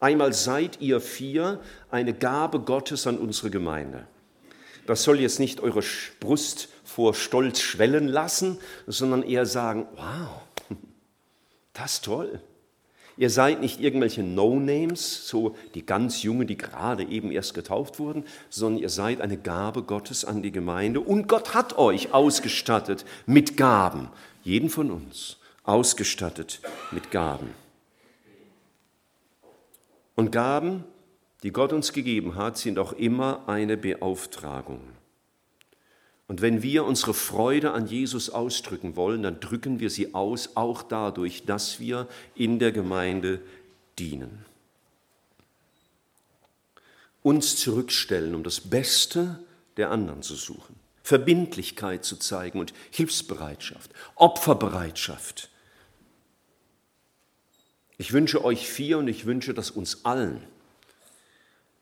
Einmal 0.00 0.32
seid 0.32 0.80
ihr 0.80 1.00
vier 1.00 1.60
eine 1.90 2.14
Gabe 2.14 2.60
Gottes 2.60 3.06
an 3.06 3.18
unsere 3.18 3.50
Gemeinde. 3.50 4.06
Das 4.86 5.02
soll 5.02 5.20
jetzt 5.20 5.38
nicht 5.38 5.60
eure 5.60 5.82
Brust 6.18 6.68
vor 6.84 7.14
Stolz 7.14 7.60
schwellen 7.60 8.08
lassen, 8.08 8.58
sondern 8.86 9.22
eher 9.22 9.46
sagen, 9.46 9.86
wow, 9.96 10.40
das 11.74 11.94
ist 11.94 12.04
toll. 12.06 12.40
Ihr 13.18 13.28
seid 13.28 13.60
nicht 13.60 13.80
irgendwelche 13.80 14.22
No-Names, 14.22 15.28
so 15.28 15.54
die 15.74 15.84
ganz 15.84 16.22
Jungen, 16.22 16.46
die 16.46 16.56
gerade 16.56 17.04
eben 17.04 17.30
erst 17.30 17.52
getauft 17.52 17.98
wurden, 17.98 18.24
sondern 18.48 18.82
ihr 18.82 18.88
seid 18.88 19.20
eine 19.20 19.36
Gabe 19.36 19.82
Gottes 19.82 20.24
an 20.24 20.42
die 20.42 20.52
Gemeinde 20.52 21.00
und 21.00 21.28
Gott 21.28 21.52
hat 21.52 21.76
euch 21.76 22.14
ausgestattet 22.14 23.04
mit 23.26 23.58
Gaben, 23.58 24.08
jeden 24.42 24.70
von 24.70 24.90
uns 24.90 25.36
ausgestattet 25.64 26.60
mit 26.90 27.10
Gaben. 27.10 27.50
Und 30.20 30.32
Gaben, 30.32 30.84
die 31.42 31.50
Gott 31.50 31.72
uns 31.72 31.94
gegeben 31.94 32.34
hat, 32.34 32.58
sind 32.58 32.78
auch 32.78 32.92
immer 32.92 33.48
eine 33.48 33.78
Beauftragung. 33.78 34.82
Und 36.28 36.42
wenn 36.42 36.62
wir 36.62 36.84
unsere 36.84 37.14
Freude 37.14 37.70
an 37.70 37.86
Jesus 37.86 38.28
ausdrücken 38.28 38.96
wollen, 38.96 39.22
dann 39.22 39.40
drücken 39.40 39.80
wir 39.80 39.88
sie 39.88 40.12
aus, 40.12 40.56
auch 40.56 40.82
dadurch, 40.82 41.46
dass 41.46 41.80
wir 41.80 42.06
in 42.34 42.58
der 42.58 42.70
Gemeinde 42.70 43.40
dienen. 43.98 44.44
Uns 47.22 47.56
zurückstellen, 47.56 48.34
um 48.34 48.42
das 48.42 48.60
Beste 48.60 49.42
der 49.78 49.90
anderen 49.90 50.20
zu 50.20 50.34
suchen, 50.34 50.74
Verbindlichkeit 51.02 52.04
zu 52.04 52.18
zeigen 52.18 52.60
und 52.60 52.74
Hilfsbereitschaft, 52.90 53.90
Opferbereitschaft, 54.16 55.48
ich 58.00 58.14
wünsche 58.14 58.42
euch 58.42 58.66
vier 58.66 58.96
und 58.96 59.08
ich 59.08 59.26
wünsche 59.26 59.52
das 59.52 59.70
uns 59.70 60.06
allen, 60.06 60.40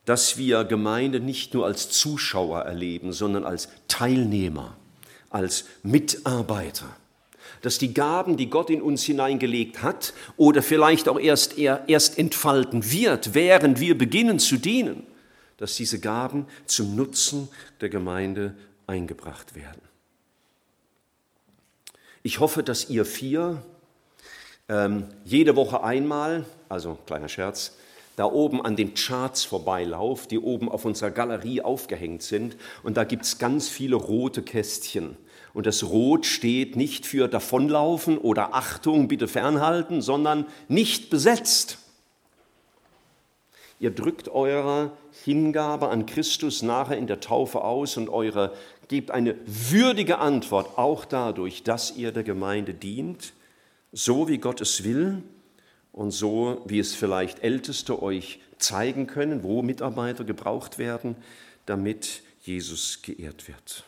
dass 0.04 0.36
wir 0.36 0.64
Gemeinde 0.64 1.20
nicht 1.20 1.54
nur 1.54 1.64
als 1.64 1.90
Zuschauer 1.90 2.62
erleben, 2.62 3.12
sondern 3.12 3.44
als 3.44 3.68
Teilnehmer, 3.86 4.76
als 5.30 5.66
Mitarbeiter. 5.84 6.88
Dass 7.62 7.78
die 7.78 7.94
Gaben, 7.94 8.36
die 8.36 8.50
Gott 8.50 8.68
in 8.68 8.82
uns 8.82 9.04
hineingelegt 9.04 9.84
hat 9.84 10.12
oder 10.36 10.60
vielleicht 10.60 11.08
auch 11.08 11.20
erst, 11.20 11.56
erst 11.56 12.18
entfalten 12.18 12.90
wird, 12.90 13.34
während 13.34 13.78
wir 13.78 13.96
beginnen 13.96 14.40
zu 14.40 14.56
dienen, 14.56 15.06
dass 15.56 15.76
diese 15.76 16.00
Gaben 16.00 16.46
zum 16.66 16.96
Nutzen 16.96 17.48
der 17.80 17.90
Gemeinde 17.90 18.56
eingebracht 18.88 19.54
werden. 19.54 19.82
Ich 22.24 22.40
hoffe, 22.40 22.64
dass 22.64 22.90
ihr 22.90 23.04
vier 23.04 23.62
ähm, 24.68 25.04
jede 25.24 25.56
Woche 25.56 25.82
einmal, 25.82 26.44
also 26.68 26.98
kleiner 27.06 27.28
Scherz, 27.28 27.76
da 28.16 28.24
oben 28.24 28.64
an 28.64 28.74
den 28.74 28.94
Charts 28.94 29.44
vorbeilauft, 29.44 30.32
die 30.32 30.40
oben 30.40 30.68
auf 30.68 30.84
unserer 30.84 31.12
Galerie 31.12 31.62
aufgehängt 31.62 32.22
sind. 32.22 32.56
Und 32.82 32.96
da 32.96 33.04
gibt 33.04 33.24
es 33.24 33.38
ganz 33.38 33.68
viele 33.68 33.96
rote 33.96 34.42
Kästchen. 34.42 35.16
Und 35.54 35.66
das 35.66 35.84
Rot 35.84 36.26
steht 36.26 36.76
nicht 36.76 37.06
für 37.06 37.28
Davonlaufen 37.28 38.18
oder 38.18 38.54
Achtung, 38.54 39.08
bitte 39.08 39.28
fernhalten, 39.28 40.02
sondern 40.02 40.46
nicht 40.66 41.10
besetzt. 41.10 41.78
Ihr 43.80 43.92
drückt 43.92 44.28
eure 44.28 44.90
Hingabe 45.24 45.88
an 45.88 46.06
Christus 46.06 46.62
nachher 46.62 46.98
in 46.98 47.06
der 47.06 47.20
Taufe 47.20 47.62
aus 47.62 47.96
und 47.96 48.08
eure 48.08 48.52
gebt 48.88 49.12
eine 49.12 49.36
würdige 49.46 50.18
Antwort 50.18 50.76
auch 50.76 51.04
dadurch, 51.04 51.62
dass 51.62 51.96
ihr 51.96 52.10
der 52.10 52.24
Gemeinde 52.24 52.74
dient 52.74 53.32
so 53.92 54.28
wie 54.28 54.38
Gott 54.38 54.60
es 54.60 54.84
will 54.84 55.22
und 55.92 56.10
so 56.10 56.62
wie 56.66 56.78
es 56.78 56.94
vielleicht 56.94 57.40
Älteste 57.40 58.02
euch 58.02 58.40
zeigen 58.58 59.06
können, 59.06 59.42
wo 59.42 59.62
Mitarbeiter 59.62 60.24
gebraucht 60.24 60.78
werden, 60.78 61.16
damit 61.66 62.22
Jesus 62.42 63.02
geehrt 63.02 63.48
wird. 63.48 63.84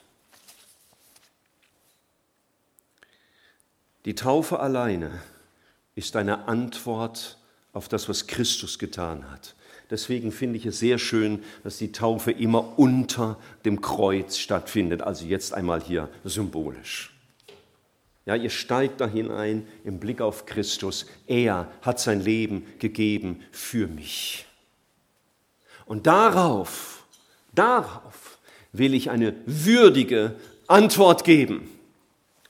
Die 4.04 4.14
Taufe 4.14 4.60
alleine 4.60 5.20
ist 5.94 6.16
eine 6.16 6.48
Antwort 6.48 7.38
auf 7.72 7.88
das, 7.88 8.08
was 8.08 8.26
Christus 8.26 8.78
getan 8.78 9.30
hat. 9.30 9.54
Deswegen 9.90 10.32
finde 10.32 10.56
ich 10.56 10.66
es 10.66 10.78
sehr 10.78 10.98
schön, 10.98 11.42
dass 11.64 11.78
die 11.78 11.92
Taufe 11.92 12.30
immer 12.30 12.78
unter 12.78 13.38
dem 13.64 13.80
Kreuz 13.80 14.38
stattfindet, 14.38 15.02
also 15.02 15.24
jetzt 15.26 15.52
einmal 15.52 15.82
hier 15.82 16.08
symbolisch. 16.24 17.19
Ja, 18.26 18.34
ihr 18.36 18.50
steigt 18.50 19.00
da 19.00 19.06
hinein 19.06 19.66
im 19.84 19.98
Blick 19.98 20.20
auf 20.20 20.46
Christus. 20.46 21.06
Er 21.26 21.70
hat 21.82 21.98
sein 22.00 22.20
Leben 22.20 22.66
gegeben 22.78 23.42
für 23.50 23.86
mich. 23.86 24.46
Und 25.86 26.06
darauf, 26.06 27.04
darauf 27.54 28.38
will 28.72 28.94
ich 28.94 29.10
eine 29.10 29.34
würdige 29.46 30.36
Antwort 30.66 31.24
geben. 31.24 31.68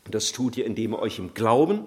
Und 0.04 0.14
das 0.14 0.33
tut 0.33 0.56
ihr, 0.56 0.66
indem 0.66 0.92
ihr 0.92 0.98
euch 0.98 1.18
im 1.18 1.35
Glauben 1.35 1.87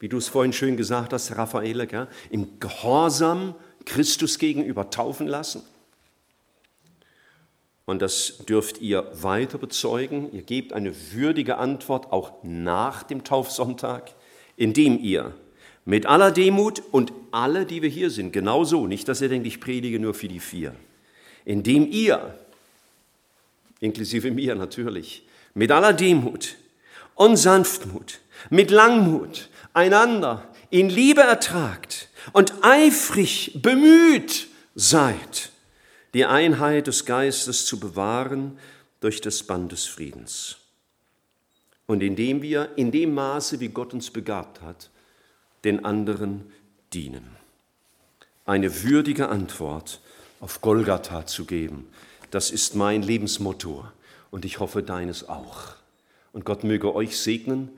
wie 0.00 0.08
du 0.08 0.16
es 0.16 0.28
vorhin 0.28 0.52
schön 0.52 0.76
gesagt 0.76 1.12
hast, 1.12 1.36
Raffaele, 1.36 1.86
gell? 1.86 2.08
im 2.30 2.60
Gehorsam 2.60 3.54
Christus 3.84 4.38
gegenüber 4.38 4.90
taufen 4.90 5.26
lassen. 5.26 5.62
Und 7.88 8.02
das 8.02 8.44
dürft 8.46 8.82
ihr 8.82 9.10
weiter 9.14 9.56
bezeugen. 9.56 10.30
Ihr 10.34 10.42
gebt 10.42 10.74
eine 10.74 10.92
würdige 11.14 11.56
Antwort 11.56 12.12
auch 12.12 12.32
nach 12.42 13.02
dem 13.02 13.24
Taufsonntag, 13.24 14.12
indem 14.58 15.02
ihr 15.02 15.32
mit 15.86 16.04
aller 16.04 16.30
Demut 16.30 16.82
und 16.92 17.14
alle, 17.30 17.64
die 17.64 17.80
wir 17.80 17.88
hier 17.88 18.10
sind, 18.10 18.34
genauso, 18.34 18.86
nicht, 18.86 19.08
dass 19.08 19.22
ihr 19.22 19.30
denkt, 19.30 19.46
ich 19.46 19.58
predige 19.58 19.98
nur 19.98 20.12
für 20.12 20.28
die 20.28 20.38
vier, 20.38 20.74
indem 21.46 21.90
ihr, 21.90 22.38
inklusive 23.80 24.32
mir 24.32 24.54
natürlich, 24.54 25.26
mit 25.54 25.70
aller 25.70 25.94
Demut 25.94 26.56
und 27.14 27.38
Sanftmut, 27.38 28.20
mit 28.50 28.70
Langmut 28.70 29.48
einander 29.72 30.46
in 30.68 30.90
Liebe 30.90 31.22
ertragt 31.22 32.10
und 32.34 32.52
eifrig 32.60 33.62
bemüht 33.62 34.48
seid, 34.74 35.52
die 36.14 36.24
Einheit 36.24 36.86
des 36.86 37.04
Geistes 37.04 37.66
zu 37.66 37.78
bewahren 37.78 38.58
durch 39.00 39.20
das 39.20 39.42
Band 39.42 39.72
des 39.72 39.84
Friedens. 39.84 40.56
Und 41.86 42.02
indem 42.02 42.42
wir 42.42 42.70
in 42.76 42.90
dem 42.90 43.14
Maße, 43.14 43.60
wie 43.60 43.68
Gott 43.68 43.94
uns 43.94 44.10
begabt 44.10 44.60
hat, 44.60 44.90
den 45.64 45.84
anderen 45.84 46.52
dienen. 46.92 47.36
Eine 48.44 48.82
würdige 48.82 49.28
Antwort 49.28 50.00
auf 50.40 50.60
Golgatha 50.60 51.26
zu 51.26 51.44
geben, 51.44 51.88
das 52.30 52.50
ist 52.50 52.74
mein 52.74 53.02
Lebensmotto 53.02 53.86
und 54.30 54.44
ich 54.44 54.60
hoffe 54.60 54.82
deines 54.82 55.28
auch. 55.28 55.74
Und 56.32 56.44
Gott 56.44 56.64
möge 56.64 56.94
euch 56.94 57.18
segnen 57.18 57.70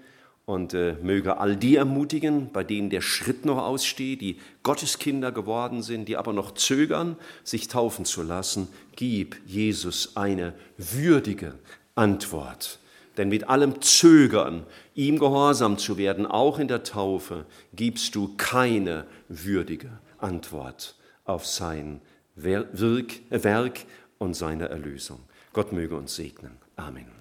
und 0.50 0.74
äh, 0.74 0.96
möge 1.00 1.38
all 1.38 1.54
die 1.54 1.76
ermutigen, 1.76 2.50
bei 2.52 2.64
denen 2.64 2.90
der 2.90 3.02
Schritt 3.02 3.44
noch 3.44 3.58
aussteht, 3.58 4.20
die 4.20 4.40
Gotteskinder 4.64 5.30
geworden 5.30 5.80
sind, 5.80 6.08
die 6.08 6.16
aber 6.16 6.32
noch 6.32 6.54
zögern, 6.54 7.16
sich 7.44 7.68
taufen 7.68 8.04
zu 8.04 8.24
lassen. 8.24 8.66
Gib 8.96 9.40
Jesus 9.46 10.16
eine 10.16 10.52
würdige 10.76 11.54
Antwort. 11.94 12.80
Denn 13.16 13.28
mit 13.28 13.48
allem 13.48 13.80
Zögern, 13.80 14.66
ihm 14.96 15.20
gehorsam 15.20 15.78
zu 15.78 15.96
werden, 15.96 16.26
auch 16.26 16.58
in 16.58 16.66
der 16.66 16.82
Taufe, 16.82 17.46
gibst 17.72 18.16
du 18.16 18.34
keine 18.36 19.06
würdige 19.28 20.00
Antwort 20.18 20.96
auf 21.26 21.46
sein 21.46 22.00
Werk 22.34 23.84
und 24.18 24.34
seine 24.34 24.68
Erlösung. 24.68 25.20
Gott 25.52 25.72
möge 25.72 25.96
uns 25.96 26.16
segnen. 26.16 26.56
Amen. 26.74 27.19